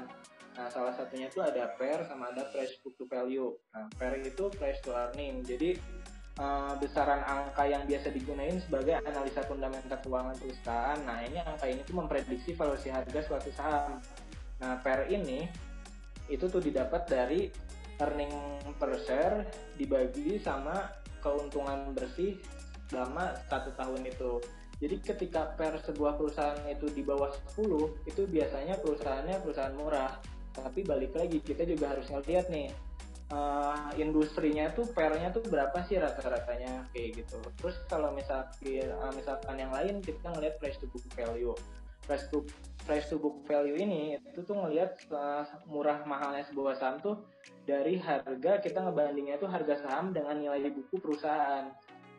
Nah, 0.53 0.68
salah 0.72 0.96
satunya 0.96 1.27
itu 1.27 1.44
ada 1.44 1.75
PER 1.75 2.08
sama 2.08 2.32
ada 2.32 2.48
price 2.56 2.80
book 2.80 2.96
to 2.96 3.03
value. 3.12 3.51
Nah, 3.75 3.92
PER 4.00 4.24
itu 4.24 4.48
price 4.56 4.80
to 4.80 4.96
earning. 4.96 5.44
Jadi 5.44 5.75
uh, 6.39 6.72
besaran 6.80 7.20
angka 7.27 7.68
yang 7.68 7.84
biasa 7.84 8.15
digunakan 8.15 8.63
sebagai 8.63 8.96
analisa 9.03 9.44
fundamental 9.44 10.00
keuangan 10.00 10.39
perusahaan. 10.39 11.00
Nah, 11.03 11.20
ini 11.27 11.38
angka 11.44 11.65
ini 11.68 11.82
tuh 11.84 11.96
memprediksi 12.00 12.56
valuasi 12.56 12.96
harga 12.96 13.20
suatu 13.27 13.51
saham. 13.51 14.00
Nah, 14.63 14.80
PER 14.80 15.12
ini 15.12 15.51
itu 16.32 16.48
tuh 16.48 16.63
didapat 16.63 17.12
dari 17.12 17.51
earning 18.00 18.32
per 18.80 18.96
share 19.03 19.44
dibagi 19.75 20.39
sama 20.39 20.96
keuntungan 21.20 21.92
bersih 21.92 22.39
selama 22.93 23.33
satu 23.50 23.73
tahun 23.73 24.05
itu. 24.05 24.38
Jadi 24.77 24.95
ketika 25.01 25.57
per 25.57 25.81
sebuah 25.81 26.19
perusahaan 26.21 26.59
itu 26.69 26.85
di 26.93 27.01
bawah 27.01 27.33
10, 27.57 28.05
itu 28.05 28.21
biasanya 28.29 28.77
perusahaannya 28.77 29.41
perusahaan 29.41 29.73
murah. 29.73 30.21
Tapi 30.53 30.85
balik 30.85 31.17
lagi, 31.17 31.41
kita 31.41 31.65
juga 31.65 31.97
harus 31.97 32.05
ngeliat 32.13 32.51
nih, 32.53 32.69
uh, 33.33 33.89
industrinya 33.97 34.69
tuh 34.75 34.85
pernya 34.91 35.33
tuh 35.33 35.41
berapa 35.50 35.73
sih 35.89 35.97
rata-ratanya 35.97 36.91
kayak 36.93 37.25
gitu. 37.25 37.39
Terus 37.57 37.79
kalau 37.89 38.13
misalkan, 38.13 38.91
uh, 38.91 39.13
misalkan 39.15 39.55
yang 39.57 39.71
lain, 39.73 40.03
kita 40.03 40.29
ngeliat 40.29 40.59
price 40.62 40.77
to 40.77 40.85
book 40.91 41.05
value. 41.17 41.55
Price 42.03 42.27
to, 42.27 42.43
price 42.83 43.07
to 43.07 43.15
book 43.15 43.39
value 43.47 43.79
ini, 43.79 44.19
itu 44.19 44.43
tuh 44.43 44.59
ngeliat 44.59 45.00
uh, 45.15 45.47
murah 45.71 46.03
mahalnya 46.03 46.43
sebuah 46.51 46.75
saham 46.75 47.00
tuh 47.00 47.23
dari 47.63 47.95
harga, 47.95 48.59
kita 48.59 48.83
ngebandingnya 48.83 49.39
tuh 49.39 49.47
harga 49.47 49.79
saham 49.88 50.12
dengan 50.12 50.35
nilai 50.35 50.67
buku 50.75 51.00
perusahaan 51.00 51.71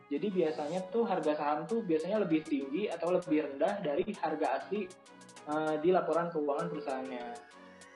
jadi 0.05 0.27
biasanya 0.29 0.85
tuh 0.93 1.03
harga 1.09 1.33
saham 1.33 1.65
tuh 1.65 1.81
biasanya 1.81 2.21
lebih 2.21 2.45
tinggi 2.45 2.85
atau 2.85 3.09
lebih 3.09 3.41
rendah 3.41 3.81
dari 3.81 4.05
harga 4.21 4.61
asli 4.61 4.85
uh, 5.49 5.81
di 5.81 5.89
laporan 5.89 6.29
keuangan 6.29 6.69
perusahaannya. 6.69 7.25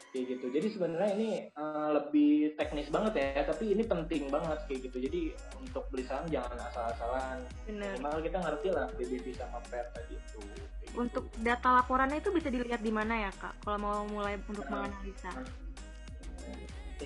Kayak 0.10 0.26
gitu. 0.26 0.46
Jadi 0.50 0.68
sebenarnya 0.74 1.12
ini 1.14 1.32
uh, 1.54 2.02
lebih 2.02 2.58
teknis 2.58 2.90
banget 2.90 3.22
ya, 3.22 3.46
tapi 3.46 3.78
ini 3.78 3.86
penting 3.86 4.26
banget 4.34 4.58
kayak 4.66 4.90
gitu. 4.90 4.98
Jadi 5.06 5.22
untuk 5.62 5.86
beli 5.94 6.02
saham 6.10 6.26
jangan 6.34 6.58
asal-asalan. 6.58 7.46
Minimal 7.70 8.18
kita 8.26 8.38
ngerti 8.42 8.68
lah 8.74 8.90
BBV 8.98 9.26
sama 9.38 9.62
PER 9.70 9.86
tadi 9.94 10.18
itu. 10.18 10.42
Gitu. 10.42 10.98
Untuk 10.98 11.30
data 11.46 11.78
laporannya 11.78 12.26
itu 12.26 12.34
bisa 12.34 12.50
dilihat 12.50 12.82
di 12.82 12.90
mana 12.90 13.30
ya 13.30 13.32
kak? 13.38 13.54
Kalau 13.62 13.78
mau 13.78 14.02
mulai 14.10 14.42
untuk 14.50 14.66
uh, 14.66 14.82
menganalisa. 14.82 15.30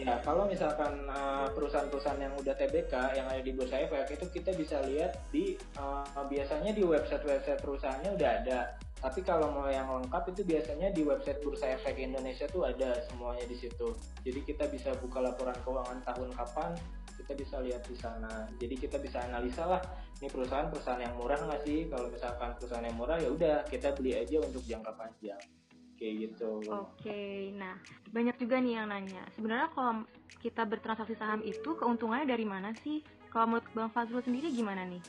Ya, 0.03 0.19
kalau 0.19 0.43
misalkan 0.51 1.07
uh, 1.07 1.47
perusahaan-perusahaan 1.55 2.19
yang 2.19 2.35
udah 2.35 2.51
TBK 2.59 2.91
yang 3.15 3.23
ada 3.23 3.39
di 3.39 3.55
Bursa 3.55 3.87
Efek 3.87 4.19
itu 4.19 4.25
kita 4.35 4.51
bisa 4.51 4.83
lihat 4.83 5.15
di 5.31 5.55
uh, 5.79 6.03
biasanya 6.27 6.75
di 6.75 6.83
website-website 6.83 7.63
perusahaannya 7.63 8.11
udah 8.11 8.29
ada. 8.43 8.75
Tapi 8.99 9.23
kalau 9.23 9.55
mau 9.55 9.71
yang 9.71 9.87
lengkap 9.87 10.35
itu 10.35 10.43
biasanya 10.43 10.91
di 10.91 11.07
website 11.07 11.39
Bursa 11.39 11.71
Efek 11.79 11.95
Indonesia 11.95 12.43
tuh 12.51 12.67
ada 12.67 12.99
semuanya 13.07 13.47
di 13.47 13.55
situ. 13.55 13.95
Jadi 14.27 14.43
kita 14.43 14.67
bisa 14.67 14.91
buka 14.99 15.23
laporan 15.23 15.55
keuangan 15.63 16.03
tahun 16.03 16.35
kapan, 16.35 16.75
kita 17.23 17.33
bisa 17.39 17.55
lihat 17.63 17.87
di 17.87 17.95
sana. 17.95 18.51
Jadi 18.59 18.75
kita 18.75 18.99
bisa 18.99 19.23
analisa 19.23 19.63
lah, 19.63 19.79
ini 20.19 20.27
perusahaan-perusahaan 20.27 20.99
yang 20.99 21.15
murah 21.15 21.39
nggak 21.47 21.63
sih? 21.63 21.87
Kalau 21.87 22.11
misalkan 22.11 22.51
perusahaan 22.59 22.83
yang 22.83 22.99
murah 22.99 23.15
ya 23.23 23.31
udah 23.31 23.63
kita 23.71 23.95
beli 23.95 24.19
aja 24.19 24.43
untuk 24.43 24.67
jangka 24.67 24.91
panjang 24.99 25.62
kayak 26.03 26.15
gitu. 26.27 26.59
Oke, 26.67 27.07
okay. 27.07 27.55
nah 27.55 27.79
banyak 28.11 28.35
juga 28.35 28.59
nih 28.59 28.75
yang 28.75 28.91
nanya. 28.91 29.23
Sebenarnya 29.39 29.71
kalau 29.71 30.03
kita 30.43 30.67
bertransaksi 30.67 31.15
saham 31.15 31.39
itu 31.47 31.79
keuntungannya 31.79 32.27
dari 32.27 32.43
mana 32.43 32.75
sih? 32.83 32.99
Kalau 33.31 33.47
menurut 33.47 33.65
Bang 33.71 33.87
Fazrul 33.95 34.19
sendiri 34.19 34.51
gimana 34.51 34.83
nih? 34.83 34.99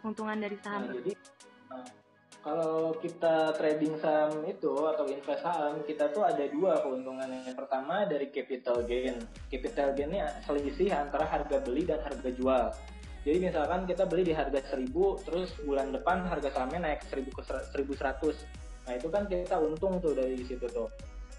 Keuntungan 0.00 0.40
dari 0.40 0.56
saham? 0.64 0.88
Nah, 0.88 0.96
jadi 0.96 1.12
nah, 1.68 1.84
kalau 2.40 2.96
kita 3.04 3.52
trading 3.60 4.00
saham 4.00 4.40
itu 4.48 4.72
atau 4.72 5.04
invest 5.04 5.44
saham, 5.44 5.84
kita 5.84 6.08
tuh 6.08 6.24
ada 6.24 6.48
dua 6.48 6.80
keuntungan. 6.80 7.28
Yang 7.28 7.60
pertama 7.60 8.08
dari 8.08 8.32
capital 8.32 8.80
gain. 8.88 9.20
Capital 9.52 9.92
gain 9.92 10.08
ini 10.16 10.24
selisih 10.48 10.88
antara 10.96 11.28
harga 11.28 11.60
beli 11.60 11.84
dan 11.84 12.00
harga 12.00 12.32
jual. 12.32 12.72
Jadi 13.20 13.36
misalkan 13.36 13.84
kita 13.84 14.08
beli 14.08 14.32
di 14.32 14.32
harga 14.32 14.64
1000, 14.72 14.88
terus 15.28 15.52
bulan 15.68 15.92
depan 15.92 16.24
harga 16.24 16.56
sahamnya 16.56 16.88
naik 16.88 17.04
1000 17.04 17.28
ke 17.28 17.42
1100 17.44 18.59
Nah 18.86 18.92
itu 18.96 19.08
kan 19.12 19.28
kita 19.28 19.56
untung 19.60 19.98
tuh 19.98 20.16
dari 20.16 20.40
situ 20.44 20.66
tuh. 20.70 20.88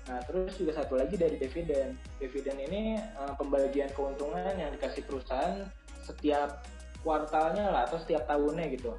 Nah 0.09 0.19
terus 0.25 0.53
juga 0.57 0.81
satu 0.81 0.97
lagi 0.97 1.15
dari 1.17 1.37
dividen. 1.37 1.97
Dividen 2.17 2.57
ini 2.57 2.97
uh, 3.17 3.33
pembagian 3.37 3.89
keuntungan 3.93 4.53
yang 4.57 4.73
dikasih 4.73 5.05
perusahaan 5.05 5.65
setiap 6.01 6.65
kuartalnya 7.01 7.69
lah 7.69 7.81
atau 7.89 7.97
setiap 8.01 8.25
tahunnya 8.29 8.73
gitu. 8.77 8.93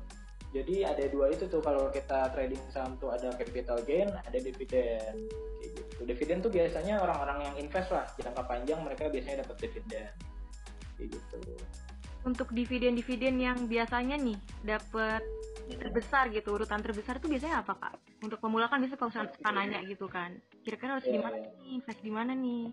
Jadi 0.53 0.85
ada 0.85 1.09
dua 1.09 1.33
itu 1.33 1.49
tuh 1.49 1.65
kalau 1.65 1.89
kita 1.89 2.29
trading 2.37 2.61
saham 2.69 2.93
tuh 3.01 3.09
ada 3.09 3.33
capital 3.41 3.81
gain, 3.89 4.13
ada 4.13 4.37
dividen. 4.37 5.25
Gitu. 5.65 6.05
Dividen 6.05 6.45
tuh 6.45 6.53
biasanya 6.53 7.01
orang-orang 7.01 7.49
yang 7.49 7.55
invest 7.57 7.89
lah 7.89 8.05
jangka 8.21 8.45
panjang 8.45 8.85
mereka 8.85 9.09
biasanya 9.09 9.49
dapat 9.49 9.57
dividen. 9.65 10.13
Gitu. 11.01 11.39
Untuk 12.23 12.53
dividen-dividen 12.53 13.41
yang 13.41 13.59
biasanya 13.65 14.21
nih 14.21 14.37
dapat 14.63 15.25
terbesar 15.77 16.29
gitu 16.33 16.55
urutan 16.55 16.81
terbesar 16.81 17.19
itu 17.19 17.29
biasanya 17.29 17.63
apa 17.63 17.73
kak 17.77 17.95
untuk 18.25 18.39
pemula 18.39 18.67
kan 18.67 18.81
biasa 18.81 18.97
kalau 18.97 19.13
suka 19.13 19.51
nanya 19.53 19.81
gitu 19.87 20.07
kan 20.09 20.37
kira-kira 20.63 20.99
harus 20.99 21.07
yeah. 21.09 21.15
di 21.15 21.21
mana 21.21 21.37
iya. 21.37 21.49
nih 21.49 21.69
invest 21.77 22.01
di 22.01 22.13
mana 22.13 22.33
nih 22.33 22.65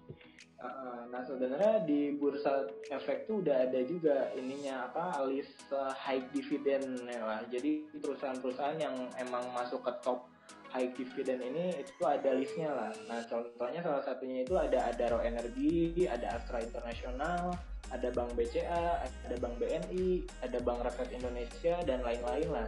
uh, 0.64 1.02
nah 1.10 1.22
sebenarnya 1.24 1.76
di 1.84 2.00
bursa 2.16 2.70
efek 2.92 3.26
tuh 3.26 3.42
udah 3.46 3.70
ada 3.70 3.80
juga 3.86 4.30
ininya 4.36 4.92
apa 4.92 5.24
list 5.30 5.68
uh, 5.72 5.94
high 5.96 6.24
dividend 6.32 7.06
ya 7.06 7.22
lah 7.24 7.42
jadi 7.48 7.86
perusahaan-perusahaan 8.00 8.80
yang 8.80 8.96
emang 9.18 9.44
masuk 9.56 9.84
ke 9.84 9.94
top 10.04 10.30
high 10.70 10.94
dividend 10.94 11.42
ini 11.42 11.82
itu 11.82 12.04
ada 12.06 12.30
listnya 12.38 12.70
lah. 12.70 12.94
Nah 13.10 13.26
contohnya 13.26 13.82
salah 13.82 14.06
satunya 14.06 14.46
itu 14.46 14.54
ada 14.54 14.86
Adaro 14.94 15.18
Energi, 15.18 16.06
ada 16.06 16.38
Astra 16.38 16.62
International, 16.62 17.58
ada 17.90 18.10
Bank 18.14 18.34
BCA, 18.38 19.06
ada 19.06 19.36
Bank 19.42 19.56
BNI, 19.58 20.26
ada 20.46 20.58
Bank 20.62 20.86
Rakyat 20.86 21.10
Indonesia 21.14 21.76
dan 21.86 22.00
lain-lain 22.06 22.50
lah. 22.50 22.68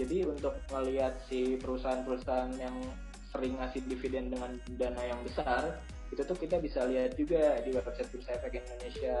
Jadi 0.00 0.24
untuk 0.24 0.56
melihat 0.72 1.12
si 1.28 1.60
perusahaan-perusahaan 1.60 2.54
yang 2.56 2.76
sering 3.32 3.56
ngasih 3.60 3.80
dividen 3.88 4.32
dengan 4.32 4.56
dana 4.76 5.02
yang 5.04 5.20
besar, 5.24 5.80
itu 6.12 6.20
tuh 6.24 6.36
kita 6.36 6.60
bisa 6.60 6.84
lihat 6.84 7.16
juga 7.16 7.60
di 7.64 7.72
website 7.72 8.08
Bursa 8.12 8.36
Efek 8.36 8.60
Indonesia 8.60 9.16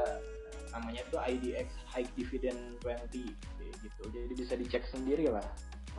namanya 0.72 1.04
tuh 1.12 1.20
IDX 1.20 1.68
High 1.92 2.08
Dividend 2.16 2.80
20 2.84 3.28
gitu. 3.80 4.02
Jadi 4.08 4.32
bisa 4.36 4.54
dicek 4.56 4.84
sendiri 4.88 5.28
lah. 5.28 5.44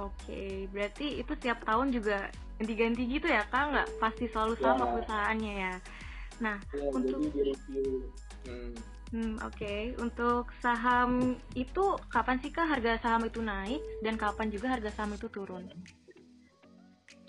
Oke, 0.01 0.65
berarti 0.73 1.21
itu 1.21 1.31
setiap 1.37 1.61
tahun 1.69 1.93
juga 1.93 2.33
ganti-ganti 2.57 3.05
gitu 3.05 3.29
ya, 3.29 3.45
Kak? 3.53 3.63
Nggak 3.69 3.89
pasti 4.01 4.25
selalu 4.33 4.53
sama 4.57 4.85
ya. 4.85 4.91
perusahaannya 4.97 5.53
ya? 5.53 5.73
Nah, 6.41 6.57
ya, 6.73 6.89
untuk... 6.89 7.17
Jadi 7.21 7.29
di 7.29 7.41
review. 7.53 7.89
Hmm. 8.49 8.73
Hmm, 9.13 9.37
Oke, 9.45 9.61
okay. 9.61 9.81
untuk 10.01 10.49
saham 10.57 11.37
itu 11.53 11.85
kapan 12.09 12.41
sih 12.41 12.49
kak 12.49 12.65
harga 12.65 12.97
saham 12.97 13.29
itu 13.29 13.45
naik 13.45 13.77
dan 14.01 14.17
kapan 14.17 14.49
juga 14.49 14.73
harga 14.73 14.89
saham 14.89 15.13
itu 15.13 15.29
turun? 15.29 15.69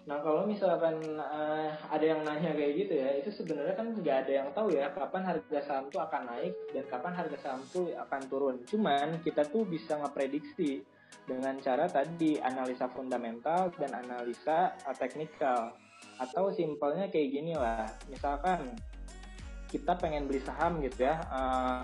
Nah 0.08 0.16
kalau 0.24 0.48
misalkan 0.48 0.96
uh, 1.20 1.68
ada 1.92 2.04
yang 2.04 2.24
nanya 2.24 2.56
kayak 2.56 2.72
gitu 2.72 2.92
ya, 3.04 3.20
itu 3.20 3.28
sebenarnya 3.36 3.76
kan 3.76 3.92
nggak 4.00 4.16
ada 4.24 4.32
yang 4.32 4.48
tahu 4.56 4.72
ya 4.72 4.88
kapan 4.96 5.28
harga 5.28 5.58
saham 5.60 5.92
itu 5.92 6.00
akan 6.00 6.22
naik 6.24 6.52
dan 6.72 6.84
kapan 6.88 7.12
harga 7.20 7.36
saham 7.44 7.60
itu 7.60 7.92
akan 7.92 8.20
turun. 8.32 8.56
Cuman 8.64 9.20
kita 9.20 9.44
tuh 9.44 9.68
bisa 9.68 10.00
ngeprediksi 10.00 10.80
dengan 11.28 11.60
cara 11.60 11.84
tadi 11.84 12.40
analisa 12.40 12.88
fundamental 12.88 13.68
dan 13.76 13.92
analisa 13.92 14.72
uh, 14.88 14.96
teknikal. 14.96 15.76
Atau 16.16 16.48
simpelnya 16.48 17.12
kayak 17.12 17.28
gini 17.28 17.52
lah, 17.52 17.88
misalkan 18.08 18.72
kita 19.74 19.98
pengen 19.98 20.30
beli 20.30 20.38
saham 20.38 20.78
gitu 20.78 21.02
ya 21.02 21.18
uh, 21.34 21.82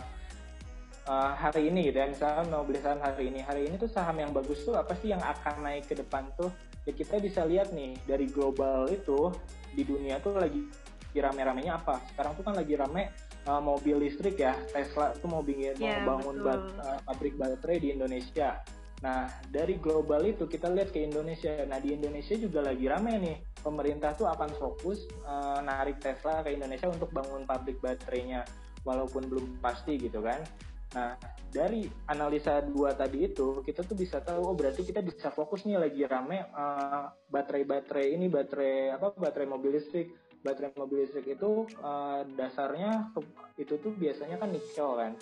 uh, 1.11 1.32
hari 1.35 1.66
ini 1.70 1.90
gitu 1.90 1.99
ya 1.99 2.06
misalnya 2.06 2.47
mau 2.47 2.62
beli 2.62 2.78
saham 2.78 3.02
hari 3.02 3.35
ini. 3.35 3.42
Hari 3.42 3.66
ini 3.66 3.75
tuh 3.75 3.90
saham 3.90 4.14
yang 4.23 4.30
bagus 4.30 4.62
tuh 4.62 4.78
apa 4.78 4.94
sih 5.02 5.11
yang 5.11 5.23
akan 5.23 5.66
naik 5.66 5.90
ke 5.90 5.99
depan 5.99 6.30
tuh? 6.38 6.54
Ya 6.87 6.92
kita 6.94 7.18
bisa 7.18 7.42
lihat 7.44 7.75
nih 7.75 7.99
dari 8.06 8.30
global 8.30 8.87
itu 8.88 9.35
di 9.75 9.82
dunia 9.82 10.23
tuh 10.23 10.38
lagi 10.38 10.64
rame-ramenya 11.11 11.82
apa. 11.82 11.99
Sekarang 12.14 12.38
tuh 12.38 12.44
kan 12.47 12.54
lagi 12.54 12.78
rame 12.78 13.11
uh, 13.50 13.61
mobil 13.61 13.99
listrik 14.00 14.38
ya 14.38 14.54
Tesla 14.70 15.12
tuh 15.18 15.28
mau 15.28 15.42
bikin 15.42 15.76
yeah, 15.82 16.00
mau 16.06 16.16
bangun 16.16 16.37
bat, 16.47 16.62
uh, 16.80 16.99
pabrik 17.11 17.35
baterai 17.37 17.78
di 17.82 17.88
Indonesia 17.92 18.62
Nah, 19.00 19.33
dari 19.49 19.80
global 19.80 20.28
itu 20.28 20.45
kita 20.45 20.69
lihat 20.69 20.92
ke 20.92 21.00
Indonesia. 21.00 21.64
Nah, 21.64 21.80
di 21.80 21.97
Indonesia 21.97 22.37
juga 22.37 22.61
lagi 22.61 22.85
rame 22.85 23.16
nih. 23.16 23.37
Pemerintah 23.64 24.12
tuh 24.12 24.28
akan 24.28 24.52
fokus 24.61 25.09
uh, 25.25 25.64
narik 25.64 26.04
Tesla 26.04 26.45
ke 26.45 26.52
Indonesia 26.52 26.85
untuk 26.88 27.09
bangun 27.09 27.49
pabrik 27.49 27.80
baterainya, 27.80 28.45
walaupun 28.85 29.25
belum 29.25 29.61
pasti 29.64 29.97
gitu 29.97 30.21
kan. 30.21 30.45
Nah, 30.92 31.16
dari 31.49 31.88
analisa 32.12 32.61
dua 32.61 32.92
tadi 32.92 33.25
itu, 33.25 33.64
kita 33.64 33.87
tuh 33.88 33.97
bisa 33.97 34.21
tahu, 34.21 34.52
oh 34.52 34.57
berarti 34.57 34.85
kita 34.85 35.00
bisa 35.00 35.33
fokus 35.33 35.64
nih 35.64 35.80
lagi 35.80 36.04
rame 36.04 36.45
uh, 36.52 37.09
baterai-baterai 37.33 38.16
ini, 38.21 38.28
baterai 38.28 39.00
apa, 39.00 39.16
baterai 39.16 39.49
mobil 39.49 39.80
listrik. 39.80 40.12
Baterai 40.40 40.73
mobil 40.73 41.04
listrik 41.04 41.37
itu 41.37 41.69
uh, 41.85 42.25
dasarnya 42.33 43.12
itu 43.61 43.76
tuh 43.76 43.92
biasanya 43.92 44.40
kan 44.40 44.49
nikel 44.49 44.97
kan 44.97 45.12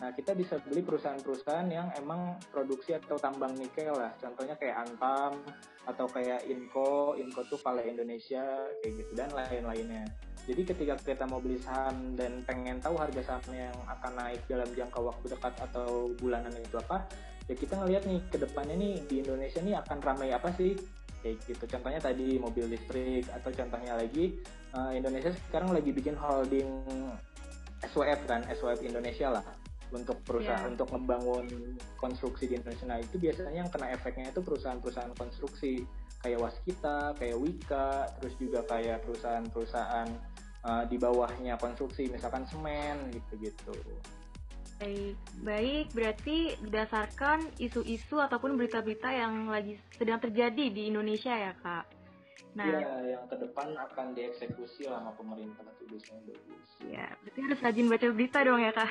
Nah, 0.00 0.16
kita 0.16 0.32
bisa 0.32 0.56
beli 0.64 0.80
perusahaan-perusahaan 0.80 1.68
yang 1.68 1.92
emang 2.00 2.40
produksi 2.48 2.96
atau 2.96 3.20
tambang 3.20 3.52
nikel 3.52 3.92
lah. 3.92 4.08
Contohnya 4.16 4.56
kayak 4.56 4.88
Antam 4.88 5.44
atau 5.84 6.08
kayak 6.08 6.48
Inco, 6.48 7.12
Inco 7.20 7.44
tuh 7.44 7.60
Vale 7.60 7.84
Indonesia 7.84 8.64
kayak 8.80 8.94
gitu 8.96 9.12
dan 9.12 9.28
lain-lainnya. 9.36 10.08
Jadi 10.48 10.62
ketika 10.64 10.96
kita 10.96 11.28
mau 11.28 11.36
beli 11.36 11.60
saham 11.60 12.16
dan 12.16 12.40
pengen 12.48 12.80
tahu 12.80 12.96
harga 12.96 13.20
sahamnya 13.20 13.68
yang 13.68 13.78
akan 13.92 14.12
naik 14.16 14.40
dalam 14.48 14.68
jangka 14.72 15.00
waktu 15.04 15.26
dekat 15.36 15.54
atau 15.68 16.08
bulanan 16.16 16.56
itu 16.56 16.80
apa, 16.80 17.04
ya 17.44 17.52
kita 17.52 17.76
ngelihat 17.76 18.08
nih 18.08 18.20
ke 18.32 18.40
depannya 18.40 18.80
nih 18.80 19.04
di 19.04 19.20
Indonesia 19.20 19.60
nih 19.60 19.76
akan 19.84 19.98
ramai 20.00 20.32
apa 20.32 20.48
sih 20.56 20.80
kayak 21.20 21.44
gitu. 21.44 21.76
Contohnya 21.76 22.00
tadi 22.00 22.40
mobil 22.40 22.72
listrik 22.72 23.28
atau 23.28 23.52
contohnya 23.52 24.00
lagi 24.00 24.40
uh, 24.72 24.96
Indonesia 24.96 25.28
sekarang 25.52 25.76
lagi 25.76 25.92
bikin 25.92 26.16
holding 26.16 26.72
SWF 27.84 28.24
kan, 28.24 28.40
SWF 28.48 28.80
Indonesia 28.80 29.28
lah 29.28 29.59
untuk 29.92 30.18
perusahaan 30.22 30.66
yeah. 30.66 30.72
untuk 30.72 30.88
membangun 30.94 31.46
konstruksi 31.98 32.46
di 32.50 32.54
Indonesia. 32.58 32.86
Nah 32.86 32.98
itu 33.02 33.16
biasanya 33.18 33.66
yang 33.66 33.70
kena 33.70 33.90
efeknya 33.92 34.30
itu 34.30 34.40
perusahaan-perusahaan 34.40 35.14
konstruksi 35.18 35.84
kayak 36.20 36.38
Waskita, 36.40 37.16
kayak 37.16 37.36
Wika, 37.40 38.08
terus 38.20 38.34
juga 38.36 38.60
kayak 38.68 39.02
perusahaan-perusahaan 39.08 40.08
uh, 40.64 40.84
di 40.86 40.96
bawahnya 41.00 41.56
konstruksi, 41.56 42.12
misalkan 42.12 42.44
semen 42.44 43.08
gitu-gitu. 43.12 43.72
Baik, 44.80 45.16
baik. 45.44 45.86
Berarti 45.92 46.56
berdasarkan 46.64 47.44
isu-isu 47.60 48.16
ataupun 48.16 48.56
berita-berita 48.56 49.12
yang 49.12 49.52
lagi 49.52 49.76
sedang 49.92 50.16
terjadi 50.20 50.72
di 50.72 50.88
Indonesia 50.88 51.36
ya 51.36 51.52
kak. 51.60 51.99
Nah, 52.50 52.66
ya, 52.66 52.94
yang 53.14 53.24
ke 53.30 53.36
depan 53.38 53.78
akan 53.78 54.06
dieksekusi 54.18 54.90
sama 54.90 55.14
pemerintah 55.14 55.62
itu 55.78 55.86
biasanya 55.86 56.22
bagus. 56.34 56.68
Ya, 56.82 57.06
berarti 57.22 57.40
harus 57.46 57.60
rajin 57.62 57.86
baca 57.86 58.06
berita 58.10 58.38
dong 58.42 58.60
ya 58.60 58.72
kak. 58.74 58.90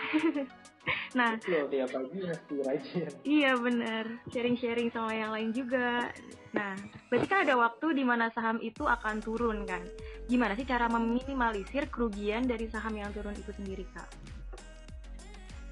nah, 1.20 1.36
Betul, 1.36 1.68
tiap 1.68 1.90
pagi 1.92 2.18
mesti 2.24 2.56
rajin. 2.64 3.10
Iya 3.28 3.52
benar, 3.60 4.06
sharing-sharing 4.32 4.90
sama 4.96 5.12
yang 5.12 5.36
lain 5.36 5.52
juga. 5.52 6.08
Nah, 6.56 6.74
berarti 7.12 7.28
kan 7.28 7.44
ada 7.44 7.56
waktu 7.60 8.00
di 8.00 8.04
mana 8.08 8.32
saham 8.32 8.64
itu 8.64 8.88
akan 8.88 9.20
turun 9.20 9.68
kan? 9.68 9.84
Gimana 10.32 10.56
sih 10.56 10.64
cara 10.64 10.88
meminimalisir 10.88 11.92
kerugian 11.92 12.48
dari 12.48 12.72
saham 12.72 12.96
yang 12.96 13.12
turun 13.12 13.36
itu 13.36 13.52
sendiri 13.52 13.84
kak? 13.92 14.39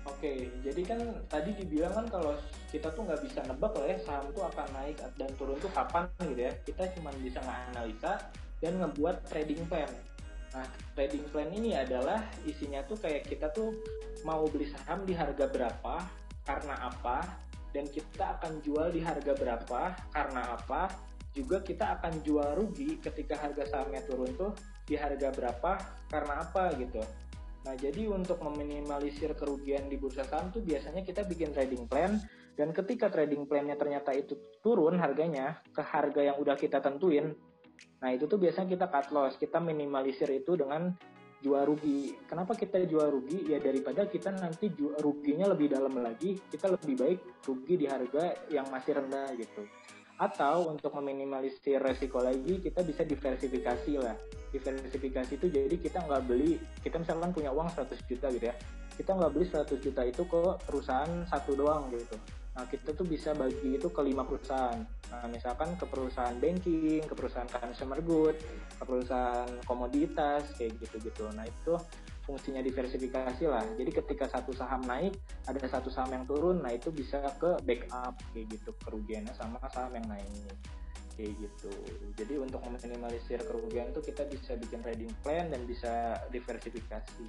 Oke, 0.08 0.48
jadi 0.64 0.82
kan 0.88 1.00
tadi 1.28 1.52
dibilang 1.52 1.92
kan 1.92 2.08
kalau 2.08 2.34
kita 2.72 2.88
tuh 2.96 3.04
nggak 3.04 3.22
bisa 3.28 3.44
nebak 3.44 3.76
lah 3.76 3.92
ya 3.92 3.98
saham 4.02 4.26
tuh 4.32 4.48
akan 4.48 4.68
naik 4.72 4.96
dan 5.20 5.30
turun 5.36 5.60
tuh 5.60 5.70
kapan 5.76 6.08
gitu 6.24 6.42
ya. 6.48 6.54
Kita 6.64 6.84
cuma 6.96 7.12
bisa 7.20 7.44
nganalisa 7.44 8.16
dan 8.64 8.80
ngebuat 8.80 9.28
trading 9.28 9.68
plan. 9.68 9.92
Nah, 10.56 10.66
trading 10.96 11.28
plan 11.30 11.52
ini 11.52 11.76
adalah 11.76 12.24
isinya 12.48 12.82
tuh 12.88 12.96
kayak 12.98 13.28
kita 13.28 13.52
tuh 13.52 13.76
mau 14.24 14.48
beli 14.48 14.72
saham 14.72 15.04
di 15.04 15.12
harga 15.14 15.46
berapa, 15.52 15.96
karena 16.48 16.76
apa, 16.88 17.28
dan 17.76 17.86
kita 17.92 18.40
akan 18.40 18.64
jual 18.64 18.90
di 18.96 19.04
harga 19.04 19.36
berapa, 19.36 19.82
karena 20.16 20.42
apa, 20.56 20.90
juga 21.36 21.62
kita 21.62 22.00
akan 22.00 22.24
jual 22.26 22.58
rugi 22.58 22.98
ketika 22.98 23.38
harga 23.38 23.70
sahamnya 23.70 24.02
turun 24.08 24.32
tuh 24.34 24.56
di 24.88 24.96
harga 24.98 25.30
berapa, 25.36 25.72
karena 26.10 26.34
apa 26.42 26.74
gitu. 26.80 27.04
Nah, 27.68 27.76
jadi 27.76 28.08
untuk 28.08 28.40
meminimalisir 28.40 29.36
kerugian 29.36 29.92
di 29.92 30.00
bursa 30.00 30.24
saham 30.24 30.56
tuh 30.56 30.64
biasanya 30.64 31.04
kita 31.04 31.28
bikin 31.28 31.52
trading 31.52 31.84
plan 31.84 32.16
dan 32.56 32.72
ketika 32.72 33.12
trading 33.12 33.44
plannya 33.44 33.76
ternyata 33.76 34.16
itu 34.16 34.40
turun 34.64 34.96
harganya 35.04 35.60
ke 35.76 35.84
harga 35.84 36.32
yang 36.32 36.40
udah 36.40 36.56
kita 36.56 36.80
tentuin, 36.80 37.36
nah 38.00 38.08
itu 38.16 38.24
tuh 38.24 38.40
biasanya 38.40 38.72
kita 38.72 38.88
cut 38.88 39.12
loss, 39.12 39.36
kita 39.36 39.60
minimalisir 39.60 40.32
itu 40.32 40.56
dengan 40.56 40.96
jual 41.44 41.68
rugi. 41.68 42.16
Kenapa 42.24 42.56
kita 42.56 42.80
jual 42.88 43.12
rugi? 43.12 43.52
Ya 43.52 43.60
daripada 43.60 44.08
kita 44.08 44.32
nanti 44.32 44.72
ruginya 45.04 45.52
lebih 45.52 45.68
dalam 45.68 46.00
lagi, 46.00 46.40
kita 46.48 46.72
lebih 46.72 46.96
baik 46.96 47.20
rugi 47.52 47.76
di 47.76 47.86
harga 47.86 48.48
yang 48.48 48.72
masih 48.72 48.96
rendah 48.96 49.28
gitu 49.36 49.68
atau 50.18 50.74
untuk 50.74 50.94
meminimalisir 50.98 51.78
resiko 51.78 52.22
lagi 52.22 52.58
kita 52.58 52.82
bisa 52.82 53.06
diversifikasi 53.06 53.92
lah. 54.02 54.18
Diversifikasi 54.50 55.38
itu 55.38 55.48
jadi 55.50 55.76
kita 55.78 56.04
nggak 56.10 56.24
beli 56.26 56.58
kita 56.82 56.98
misalkan 56.98 57.30
punya 57.34 57.54
uang 57.54 57.70
100 57.70 57.94
juta 58.10 58.28
gitu 58.34 58.46
ya. 58.50 58.56
Kita 58.98 59.14
nggak 59.14 59.32
beli 59.34 59.46
100 59.46 59.78
juta 59.78 60.02
itu 60.02 60.26
ke 60.26 60.42
perusahaan 60.66 61.12
satu 61.30 61.54
doang 61.54 61.94
gitu. 61.94 62.18
Nah 62.58 62.66
kita 62.66 62.98
tuh 62.98 63.06
bisa 63.06 63.38
bagi 63.38 63.78
itu 63.78 63.94
ke 63.94 64.02
lima 64.02 64.26
perusahaan. 64.26 64.82
Nah 65.14 65.26
misalkan 65.30 65.78
ke 65.78 65.86
perusahaan 65.86 66.34
banking 66.42 67.06
ke 67.06 67.14
perusahaan 67.14 67.48
consumer 67.48 68.02
good 68.02 68.38
ke 68.78 68.84
perusahaan 68.86 69.50
komoditas 69.66 70.54
kayak 70.56 70.78
gitu 70.82 71.10
gitu 71.10 71.26
nah 71.34 71.46
itu 71.46 71.74
fungsinya 72.28 72.60
diversifikasi 72.60 73.48
lah. 73.48 73.64
Jadi 73.80 73.92
ketika 74.04 74.28
satu 74.28 74.52
saham 74.52 74.84
naik, 74.84 75.16
ada 75.48 75.64
satu 75.64 75.88
saham 75.88 76.12
yang 76.12 76.28
turun, 76.28 76.60
nah 76.60 76.76
itu 76.76 76.92
bisa 76.92 77.24
ke 77.40 77.56
backup 77.64 78.20
kayak 78.36 78.52
gitu 78.52 78.76
kerugiannya 78.84 79.32
sama 79.32 79.64
saham 79.72 79.96
yang 79.96 80.06
naik 80.12 80.28
kayak 81.16 81.34
gitu. 81.40 81.74
Jadi 82.14 82.38
untuk 82.38 82.62
meminimalisir 82.62 83.42
kerugian 83.42 83.90
tuh 83.96 84.06
kita 84.06 84.28
bisa 84.30 84.54
bikin 84.60 84.86
trading 84.86 85.10
plan 85.26 85.50
dan 85.50 85.66
bisa 85.66 86.22
diversifikasi. 86.30 87.28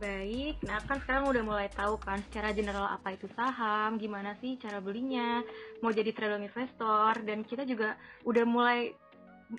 Baik, 0.00 0.56
nah 0.64 0.80
kan 0.88 0.96
sekarang 1.04 1.28
udah 1.28 1.44
mulai 1.44 1.68
tahu 1.76 2.00
kan 2.00 2.24
secara 2.24 2.56
general 2.56 2.88
apa 2.88 3.12
itu 3.12 3.28
saham, 3.36 4.00
gimana 4.00 4.32
sih 4.40 4.56
cara 4.56 4.80
belinya, 4.80 5.44
mau 5.84 5.92
jadi 5.92 6.08
trader 6.16 6.40
investor, 6.40 7.20
dan 7.20 7.44
kita 7.44 7.68
juga 7.68 8.00
udah 8.24 8.44
mulai 8.48 8.96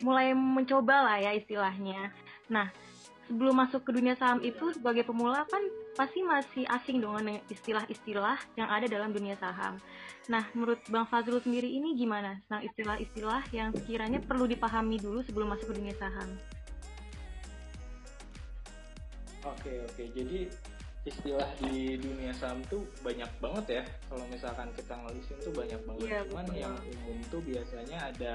mulai 0.01 0.33
mencoba 0.33 1.05
lah 1.05 1.17
ya 1.21 1.37
istilahnya. 1.37 2.09
Nah, 2.49 2.73
sebelum 3.31 3.55
masuk 3.55 3.87
ke 3.87 3.95
dunia 3.95 4.11
saham 4.19 4.43
itu 4.43 4.75
sebagai 4.75 5.07
pemula 5.07 5.47
kan 5.47 5.63
pasti 5.95 6.19
masih 6.19 6.67
asing 6.67 6.99
dengan 6.99 7.39
istilah-istilah 7.47 8.35
yang 8.59 8.67
ada 8.67 8.91
dalam 8.91 9.15
dunia 9.15 9.39
saham. 9.39 9.79
Nah, 10.27 10.43
menurut 10.51 10.83
Bang 10.91 11.07
Fazrul 11.07 11.39
sendiri 11.39 11.71
ini 11.71 11.95
gimana 11.95 12.43
tentang 12.43 12.67
istilah-istilah 12.67 13.47
yang 13.55 13.71
sekiranya 13.71 14.19
perlu 14.19 14.51
dipahami 14.51 14.99
dulu 14.99 15.23
sebelum 15.23 15.55
masuk 15.55 15.71
ke 15.71 15.75
dunia 15.79 15.95
saham? 15.95 16.27
Oke, 19.47 19.79
oke. 19.87 20.03
Jadi 20.11 20.51
istilah 21.07 21.49
di 21.63 21.97
dunia 22.03 22.35
saham 22.35 22.59
tuh 22.67 22.83
banyak 22.99 23.31
banget 23.39 23.65
ya. 23.79 23.83
Kalau 24.11 24.27
misalkan 24.27 24.67
kita 24.75 24.93
ngelisin 25.07 25.39
tuh 25.39 25.55
banyak 25.55 25.79
banget. 25.87 26.07
Ya, 26.11 26.19
Cuman 26.27 26.45
betul. 26.51 26.59
yang 26.67 26.75
umum 26.99 27.17
tuh 27.31 27.41
biasanya 27.47 27.97
ada 28.11 28.33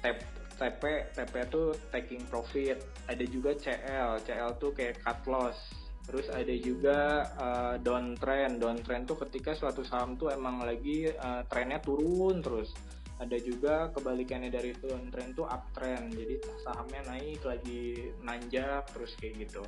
tap 0.00 0.22
TP 0.56 1.12
TP 1.12 1.34
tuh 1.50 1.74
taking 1.90 2.22
profit. 2.30 2.78
Ada 3.10 3.24
juga 3.26 3.54
CL 3.54 4.22
CL 4.22 4.50
tuh 4.58 4.70
kayak 4.72 5.02
cut 5.02 5.20
loss. 5.26 5.58
Terus 6.04 6.28
ada 6.28 6.54
juga 6.54 6.98
uh, 7.40 7.74
downtrend. 7.80 8.60
Downtrend 8.60 9.08
tuh 9.08 9.18
ketika 9.24 9.56
suatu 9.56 9.80
saham 9.82 10.20
tuh 10.20 10.30
emang 10.30 10.60
lagi 10.60 11.08
uh, 11.08 11.42
trennya 11.48 11.80
turun 11.80 12.44
terus. 12.44 12.72
Ada 13.18 13.38
juga 13.40 13.88
kebalikannya 13.94 14.50
dari 14.52 14.74
downtrend 14.76 15.38
tuh 15.38 15.48
uptrend. 15.48 16.12
Jadi 16.12 16.34
sahamnya 16.60 17.00
naik 17.08 17.40
lagi 17.46 18.12
nanjak 18.20 18.84
terus 18.92 19.16
kayak 19.16 19.48
gitu. 19.48 19.64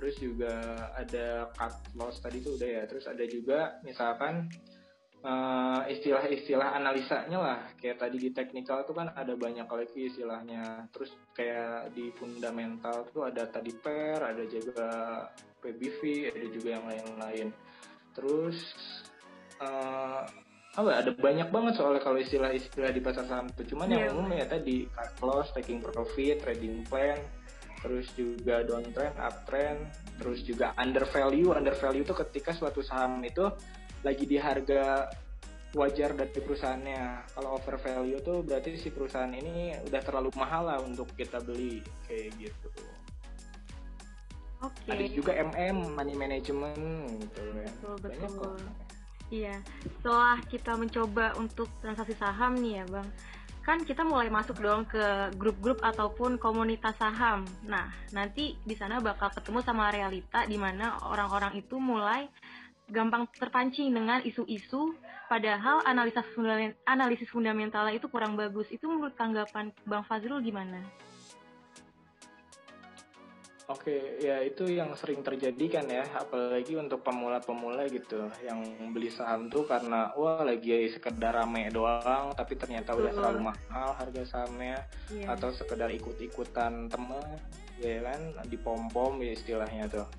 Terus 0.00 0.16
juga 0.16 0.54
ada 0.96 1.48
cut 1.56 1.76
loss 1.96 2.20
tadi 2.20 2.44
tuh 2.44 2.60
udah 2.60 2.68
ya. 2.68 2.82
Terus 2.84 3.04
ada 3.08 3.24
juga 3.24 3.80
misalkan 3.80 4.52
uh, 5.24 5.82
istilah-istilah 5.88 6.76
analisanya 6.76 7.38
lah 7.38 7.60
kayak 7.76 8.00
tadi 8.00 8.16
di 8.16 8.30
teknikal 8.32 8.84
tuh 8.84 8.96
kan 8.96 9.12
ada 9.12 9.36
banyak 9.36 9.68
lagi 9.68 10.08
istilahnya 10.08 10.88
terus 10.92 11.12
kayak 11.36 11.92
di 11.92 12.12
fundamental 12.16 13.08
tuh 13.12 13.28
ada 13.28 13.48
tadi 13.48 13.72
per 13.76 14.20
ada 14.20 14.44
juga 14.48 14.88
PBV 15.60 16.32
ada 16.32 16.46
juga 16.48 16.68
yang 16.80 16.84
lain-lain 16.88 17.48
terus 18.16 18.58
uh, 19.60 20.24
apa 20.70 21.02
ada 21.02 21.10
banyak 21.10 21.50
banget 21.50 21.82
soalnya 21.82 21.98
kalau 21.98 22.18
istilah-istilah 22.22 22.94
di 22.94 23.02
pasar 23.02 23.26
saham 23.26 23.50
itu 23.50 23.74
cuman 23.74 23.90
yeah. 23.90 24.06
yang 24.06 24.06
iya. 24.06 24.14
umum 24.14 24.30
ya 24.30 24.46
tadi 24.46 24.76
cut 24.86 25.12
loss 25.18 25.50
taking 25.50 25.82
profit 25.82 26.38
trading 26.46 26.86
plan 26.86 27.18
terus 27.80 28.06
juga 28.14 28.62
downtrend 28.62 29.16
uptrend 29.18 29.80
terus 30.20 30.44
juga 30.46 30.76
under 30.78 31.02
value 31.08 31.50
under 31.56 31.74
value 31.74 32.06
itu 32.06 32.14
ketika 32.14 32.54
suatu 32.54 32.84
saham 32.84 33.18
itu 33.24 33.50
lagi 34.00 34.24
di 34.24 34.36
harga 34.40 35.08
wajar 35.74 36.18
dari 36.18 36.40
perusahaannya. 36.40 37.30
Kalau 37.36 37.50
over 37.54 37.76
value 37.78 38.18
tuh 38.22 38.42
berarti 38.42 38.74
si 38.74 38.90
perusahaan 38.90 39.30
ini 39.30 39.78
udah 39.86 40.00
terlalu 40.02 40.30
mahal 40.34 40.66
lah 40.66 40.78
untuk 40.82 41.10
kita 41.14 41.38
beli 41.38 41.78
kayak 42.10 42.34
gitu. 42.38 42.68
Oke. 44.60 44.76
Okay. 44.84 44.92
Ada 44.92 45.04
juga 45.14 45.32
MM 45.38 45.96
money 45.96 46.14
management 46.18 46.80
gitu 47.22 47.40
kan. 47.54 47.72
Betul 47.80 47.94
betul. 48.02 48.56
Iya. 49.30 49.56
Setelah 49.86 50.42
kita 50.50 50.74
mencoba 50.74 51.38
untuk 51.38 51.70
transaksi 51.78 52.18
saham 52.18 52.58
nih 52.58 52.82
ya 52.82 52.84
bang, 52.90 53.08
kan 53.62 53.78
kita 53.86 54.02
mulai 54.02 54.26
masuk 54.26 54.58
dong 54.58 54.82
ke 54.90 55.30
grup-grup 55.38 55.78
ataupun 55.86 56.36
komunitas 56.42 56.98
saham. 56.98 57.46
Nah, 57.62 57.94
nanti 58.10 58.58
di 58.66 58.74
sana 58.74 58.98
bakal 58.98 59.30
ketemu 59.30 59.62
sama 59.62 59.94
realita 59.94 60.42
di 60.50 60.58
mana 60.58 60.98
orang-orang 61.06 61.62
itu 61.62 61.78
mulai 61.78 62.26
gampang 62.90 63.30
terpancing 63.38 63.94
dengan 63.94 64.20
isu-isu 64.26 64.94
padahal 65.30 65.82
analisis 65.86 66.26
fundamental 66.34 66.76
analisis 66.90 67.30
fundamentalnya 67.30 67.94
itu 67.94 68.10
kurang 68.10 68.34
bagus 68.34 68.66
itu 68.74 68.86
menurut 68.90 69.14
tanggapan 69.14 69.70
Bang 69.86 70.02
Fazrul 70.04 70.42
gimana? 70.42 70.82
Oke, 73.70 74.18
ya 74.18 74.42
itu 74.42 74.66
yang 74.66 74.98
sering 74.98 75.22
terjadi 75.22 75.78
kan 75.78 75.86
ya, 75.86 76.02
apalagi 76.18 76.74
untuk 76.74 77.06
pemula-pemula 77.06 77.86
gitu, 77.86 78.26
yang 78.42 78.66
beli 78.90 79.14
saham 79.14 79.46
tuh 79.46 79.62
karena 79.62 80.10
wah 80.18 80.42
lagi 80.42 80.90
sekedar 80.90 81.38
rame 81.38 81.70
doang, 81.70 82.34
tapi 82.34 82.58
ternyata 82.58 82.98
udah 82.98 83.14
terlalu 83.14 83.54
mahal 83.54 83.94
harga 83.94 84.26
sahamnya, 84.26 84.82
yeah. 85.14 85.30
atau 85.30 85.54
sekedar 85.54 85.86
ikut-ikutan 85.86 86.90
temen, 86.90 87.22
ya 87.78 88.02
kan, 88.02 88.42
di 88.50 88.58
pom-pom 88.58 89.22
ya 89.22 89.38
istilahnya 89.38 89.86
tuh. 89.86 90.10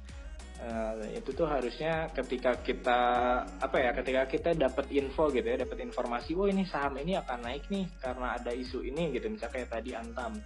Uh, 0.62 0.93
itu 1.17 1.34
tuh 1.34 1.50
harusnya 1.50 2.13
ketika 2.13 2.54
kita 2.62 3.02
apa 3.50 3.82
ya 3.82 3.97
ketika 3.97 4.30
kita 4.30 4.50
dapat 4.54 4.93
info 4.93 5.34
gitu 5.34 5.41
ya 5.41 5.58
dapat 5.58 5.82
informasi 5.82 6.38
oh 6.38 6.45
ini 6.45 6.69
saham 6.69 7.02
ini 7.02 7.17
akan 7.17 7.50
naik 7.50 7.65
nih 7.74 7.89
karena 7.97 8.38
ada 8.38 8.54
isu 8.54 8.86
ini 8.86 9.10
gitu 9.10 9.26
misalnya 9.26 9.58
kayak 9.58 9.69
tadi 9.74 9.97
Antam 9.97 10.38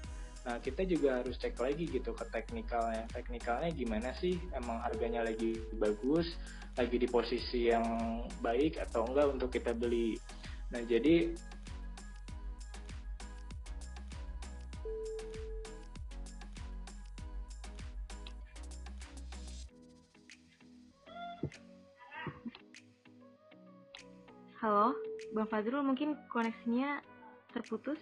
Nah, 0.46 0.62
kita 0.62 0.86
juga 0.86 1.26
harus 1.26 1.42
cek 1.42 1.58
lagi 1.58 1.90
gitu 1.90 2.14
ke 2.14 2.22
teknikalnya. 2.30 3.10
Teknikalnya 3.10 3.74
gimana 3.74 4.14
sih? 4.22 4.38
Emang 4.54 4.78
harganya 4.78 5.26
lagi 5.26 5.58
bagus, 5.74 6.30
lagi 6.78 7.02
di 7.02 7.10
posisi 7.10 7.74
yang 7.74 7.84
baik 8.46 8.78
atau 8.78 9.10
enggak 9.10 9.26
untuk 9.34 9.50
kita 9.50 9.74
beli. 9.74 10.14
Nah, 10.70 10.86
jadi 10.86 11.34
Bang 25.46 25.62
Fazrul 25.62 25.86
mungkin 25.86 26.18
koneksinya 26.34 27.06
terputus? 27.54 28.02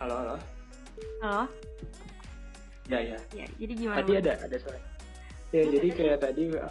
Halo, 0.00 0.14
halo. 0.16 0.36
Halo. 1.20 1.44
Ya, 2.88 2.96
ya. 3.04 3.20
Ya, 3.36 3.44
jadi 3.60 3.72
gimana? 3.76 4.00
Tadi 4.00 4.12
ada 4.16 4.32
ada 4.40 4.56
suara. 4.56 4.80
Ya, 5.52 5.68
jadi 5.68 5.88
kayak 5.92 6.18
tadi 6.24 6.48
ya. 6.48 6.64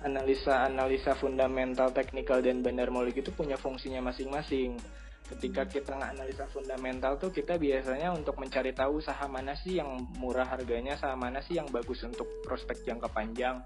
Analisa-analisa 0.00 1.12
fundamental, 1.20 1.92
teknikal 1.92 2.40
dan 2.40 2.64
benar 2.64 2.88
molik 2.88 3.20
itu 3.20 3.30
punya 3.32 3.60
fungsinya 3.60 4.00
masing-masing. 4.08 4.80
Ketika 5.28 5.62
kita 5.68 5.94
analisa 5.94 6.48
fundamental 6.50 7.20
tuh 7.20 7.30
kita 7.30 7.54
biasanya 7.54 8.10
untuk 8.10 8.40
mencari 8.40 8.74
tahu 8.74 8.98
saham 8.98 9.36
mana 9.36 9.54
sih 9.54 9.78
yang 9.78 10.10
murah 10.18 10.48
harganya, 10.48 10.98
saham 10.98 11.22
mana 11.22 11.38
sih 11.44 11.60
yang 11.60 11.68
bagus 11.70 12.02
untuk 12.02 12.26
prospek 12.42 12.82
jangka 12.82 13.08
panjang. 13.12 13.62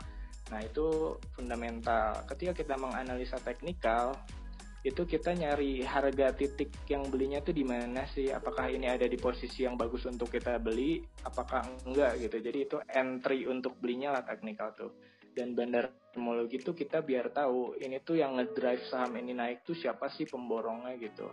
Nah, 0.52 0.60
itu 0.60 1.16
fundamental. 1.32 2.20
Ketika 2.28 2.52
kita 2.52 2.74
menganalisa 2.76 3.40
teknikal, 3.40 4.12
itu 4.84 5.08
kita 5.08 5.32
nyari 5.32 5.80
harga 5.80 6.36
titik 6.36 6.68
yang 6.92 7.08
belinya 7.08 7.40
tuh 7.40 7.56
di 7.56 7.64
mana 7.64 8.04
sih 8.04 8.28
apakah 8.28 8.68
ini 8.68 8.84
ada 8.84 9.08
di 9.08 9.16
posisi 9.16 9.64
yang 9.64 9.80
bagus 9.80 10.04
untuk 10.04 10.28
kita 10.28 10.60
beli 10.60 11.00
apakah 11.24 11.64
enggak 11.88 12.20
gitu 12.20 12.36
jadi 12.44 12.58
itu 12.68 12.76
entry 12.92 13.48
untuk 13.48 13.80
belinya 13.80 14.12
lah 14.12 14.28
teknikal 14.28 14.76
tuh 14.76 14.92
dan 15.34 15.52
bandar 15.58 15.90
teknologi 16.14 16.62
tuh 16.62 16.74
kita 16.78 17.02
biar 17.02 17.34
tahu 17.34 17.74
ini 17.82 17.98
tuh 18.00 18.22
yang 18.22 18.38
ngedrive 18.38 18.86
saham 18.86 19.18
ini 19.18 19.34
naik 19.34 19.66
tuh 19.66 19.74
siapa 19.74 20.06
sih 20.14 20.24
pemborongnya 20.30 20.94
gitu 21.02 21.28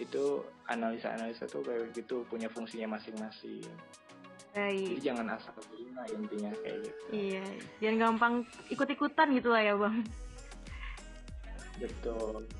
itu 0.00 0.40
analisa-analisa 0.70 1.44
tuh 1.44 1.60
kayak 1.60 1.92
gitu 1.92 2.24
punya 2.30 2.48
fungsinya 2.48 2.96
masing-masing 2.96 3.66
Baik. 4.50 4.98
Jadi 4.98 5.02
jangan 5.06 5.26
asal 5.38 5.54
lah 5.94 6.06
intinya 6.10 6.50
kayak 6.58 6.78
gitu. 6.82 7.02
Iya, 7.14 7.46
jangan 7.78 7.96
gampang 8.02 8.34
ikut-ikutan 8.66 9.30
gitu 9.38 9.48
lah 9.54 9.62
ya 9.62 9.74
bang. 9.78 9.96
Betul. 11.78 12.50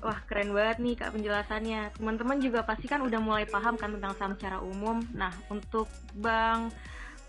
Wah 0.00 0.18
keren 0.30 0.54
banget 0.54 0.78
nih 0.78 0.94
kak 0.94 1.10
penjelasannya. 1.12 1.80
Teman-teman 1.98 2.38
juga 2.38 2.62
pasti 2.62 2.86
kan 2.86 3.02
udah 3.02 3.20
mulai 3.20 3.44
paham 3.50 3.74
kan 3.74 3.92
tentang 3.92 4.14
saham 4.16 4.32
secara 4.38 4.62
umum. 4.62 5.02
Nah 5.12 5.34
untuk 5.50 5.90
Bang 6.16 6.70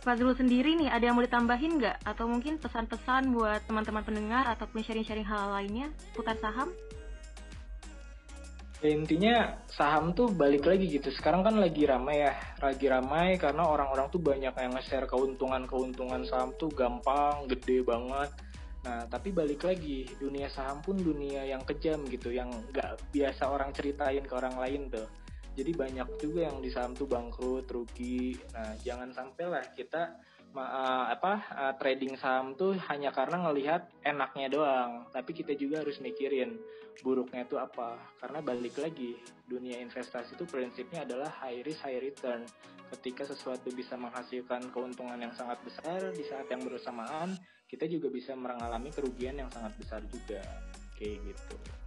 Fazrul 0.02 0.34
sendiri 0.34 0.74
nih 0.82 0.90
ada 0.90 1.06
yang 1.06 1.16
mau 1.16 1.22
ditambahin 1.22 1.78
nggak? 1.78 1.98
Atau 2.10 2.26
mungkin 2.26 2.58
pesan-pesan 2.58 3.30
buat 3.38 3.62
teman-teman 3.70 4.02
pendengar 4.02 4.50
ataupun 4.50 4.82
sharing-sharing 4.82 5.26
hal 5.26 5.54
lainnya 5.54 5.94
seputar 6.10 6.36
saham? 6.42 6.74
Ya, 8.82 8.98
intinya 8.98 9.62
saham 9.70 10.18
tuh 10.18 10.34
balik 10.34 10.66
lagi 10.66 10.90
gitu. 10.90 11.14
Sekarang 11.14 11.46
kan 11.46 11.62
lagi 11.62 11.86
ramai 11.86 12.26
ya, 12.26 12.34
lagi 12.66 12.90
ramai 12.90 13.38
karena 13.38 13.62
orang-orang 13.62 14.10
tuh 14.10 14.18
banyak 14.18 14.58
yang 14.58 14.74
nge-share 14.74 15.06
keuntungan-keuntungan 15.06 16.26
saham 16.26 16.50
tuh 16.58 16.74
gampang, 16.74 17.46
gede 17.46 17.86
banget 17.86 18.34
Nah, 18.82 19.06
tapi 19.06 19.30
balik 19.30 19.62
lagi, 19.62 20.10
dunia 20.18 20.50
saham 20.50 20.82
pun 20.82 20.98
dunia 20.98 21.46
yang 21.46 21.62
kejam 21.62 22.02
gitu, 22.10 22.34
yang 22.34 22.50
nggak 22.74 22.98
biasa 23.14 23.46
orang 23.46 23.70
ceritain 23.78 24.26
ke 24.26 24.34
orang 24.34 24.58
lain 24.58 24.90
tuh. 24.90 25.06
Jadi 25.52 25.72
banyak 25.76 26.08
juga 26.24 26.48
yang 26.48 26.64
di 26.64 26.72
saham 26.72 26.96
tuh 26.96 27.12
bangkrut, 27.12 27.68
rugi. 27.68 28.40
Nah, 28.56 28.72
jangan 28.80 29.12
sampailah 29.12 29.76
kita 29.76 30.16
uh, 30.56 31.06
apa 31.12 31.34
uh, 31.52 31.74
trading 31.76 32.16
saham 32.16 32.56
tuh 32.56 32.76
hanya 32.88 33.12
karena 33.12 33.44
ngelihat 33.44 33.92
enaknya 34.04 34.48
doang, 34.48 34.92
tapi 35.12 35.36
kita 35.36 35.52
juga 35.60 35.84
harus 35.84 36.00
mikirin 36.00 36.56
buruknya 37.04 37.44
itu 37.44 37.60
apa. 37.60 38.00
Karena 38.20 38.40
balik 38.40 38.80
lagi, 38.80 39.20
dunia 39.44 39.80
investasi 39.84 40.40
itu 40.40 40.48
prinsipnya 40.48 41.04
adalah 41.04 41.28
high 41.44 41.64
risk 41.68 41.84
high 41.84 42.00
return. 42.00 42.48
Ketika 42.92 43.24
sesuatu 43.24 43.72
bisa 43.72 43.96
menghasilkan 43.96 44.72
keuntungan 44.72 45.20
yang 45.20 45.32
sangat 45.32 45.60
besar 45.64 46.12
di 46.12 46.24
saat 46.28 46.48
yang 46.52 46.64
bersamaan, 46.64 47.36
kita 47.68 47.88
juga 47.88 48.12
bisa 48.12 48.36
mengalami 48.36 48.92
kerugian 48.92 49.40
yang 49.40 49.48
sangat 49.48 49.72
besar 49.80 50.04
juga 50.08 50.44
kayak 51.00 51.24
gitu. 51.24 51.81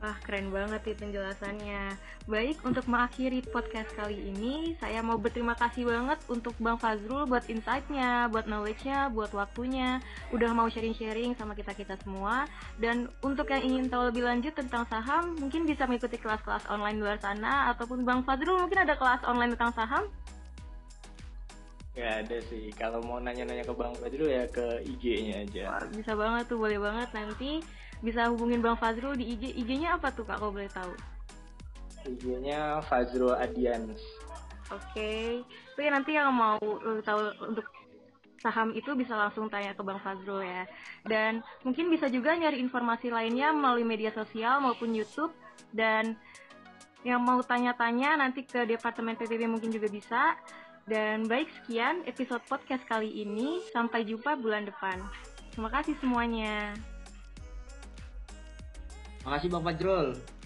Wah 0.00 0.16
keren 0.24 0.48
banget 0.48 0.80
nih 0.80 0.96
penjelasannya 0.96 1.92
Baik 2.24 2.64
untuk 2.64 2.88
mengakhiri 2.88 3.44
podcast 3.44 3.92
kali 3.92 4.32
ini 4.32 4.72
Saya 4.80 5.04
mau 5.04 5.20
berterima 5.20 5.52
kasih 5.52 5.84
banget 5.84 6.16
untuk 6.24 6.56
Bang 6.56 6.80
Fazrul 6.80 7.28
buat 7.28 7.44
insight-nya 7.52 8.32
Buat 8.32 8.48
knowledge-nya, 8.48 9.12
buat 9.12 9.28
waktunya 9.36 10.00
Udah 10.32 10.56
mau 10.56 10.72
sharing-sharing 10.72 11.36
sama 11.36 11.52
kita-kita 11.52 12.00
semua 12.00 12.48
Dan 12.80 13.12
untuk 13.20 13.52
yang 13.52 13.60
ingin 13.60 13.92
tahu 13.92 14.08
lebih 14.08 14.24
lanjut 14.24 14.56
tentang 14.56 14.88
saham 14.88 15.36
Mungkin 15.36 15.68
bisa 15.68 15.84
mengikuti 15.84 16.16
kelas-kelas 16.16 16.64
online 16.72 16.96
di 16.96 17.04
luar 17.04 17.20
sana 17.20 17.68
Ataupun 17.76 18.00
Bang 18.00 18.24
Fazrul 18.24 18.56
mungkin 18.56 18.80
ada 18.80 18.96
kelas 18.96 19.20
online 19.28 19.52
tentang 19.52 19.76
saham 19.76 20.08
Gak 21.90 22.24
ada 22.24 22.38
sih. 22.48 22.70
Kalau 22.78 23.02
mau 23.02 23.18
nanya-nanya 23.18 23.66
ke 23.66 23.74
Bang 23.74 23.92
Fazrul 23.98 24.30
ya 24.30 24.46
ke 24.46 24.78
IG-nya 24.86 25.42
aja. 25.42 25.74
Wah, 25.74 25.84
bisa 25.90 26.14
banget 26.14 26.46
tuh, 26.46 26.62
boleh 26.62 26.78
banget. 26.78 27.10
Nanti 27.12 27.60
bisa 28.00 28.28
hubungin 28.32 28.64
Bang 28.64 28.80
Fazrul 28.80 29.16
di 29.16 29.36
IG. 29.36 29.56
IG-nya 29.60 29.96
apa 30.00 30.08
tuh 30.12 30.24
Kak, 30.24 30.40
kalau 30.40 30.52
boleh 30.52 30.68
tahu? 30.72 30.92
IG-nya 32.08 32.80
Fazrul 32.88 33.36
Adians. 33.36 34.00
Oke. 34.72 34.84
Okay. 34.92 35.26
Tapi 35.76 35.88
nanti 35.92 36.10
yang 36.16 36.32
mau 36.32 36.56
tahu 37.04 37.20
untuk 37.44 37.66
saham 38.40 38.72
itu 38.72 38.96
bisa 38.96 39.12
langsung 39.12 39.52
tanya 39.52 39.76
ke 39.76 39.82
Bang 39.84 40.00
Fazrul 40.00 40.40
ya. 40.40 40.64
Dan 41.04 41.44
mungkin 41.60 41.92
bisa 41.92 42.08
juga 42.08 42.32
nyari 42.32 42.56
informasi 42.56 43.12
lainnya 43.12 43.52
melalui 43.52 43.84
media 43.84 44.08
sosial 44.16 44.64
maupun 44.64 44.96
YouTube. 44.96 45.32
Dan 45.76 46.16
yang 47.04 47.20
mau 47.20 47.40
tanya-tanya 47.44 48.16
nanti 48.16 48.44
ke 48.48 48.64
Departemen 48.64 49.20
PPB 49.20 49.44
mungkin 49.44 49.68
juga 49.68 49.92
bisa. 49.92 50.40
Dan 50.88 51.28
baik 51.28 51.52
sekian 51.62 52.00
episode 52.08 52.40
podcast 52.48 52.82
kali 52.88 53.12
ini. 53.12 53.60
Sampai 53.76 54.08
jumpa 54.08 54.40
bulan 54.40 54.64
depan. 54.64 54.96
Terima 55.52 55.68
kasih 55.68 55.92
semuanya. 56.00 56.72
Terima 59.20 59.36
kasih 59.36 59.48
Bang 59.52 59.64
Fajrul. 59.68 60.39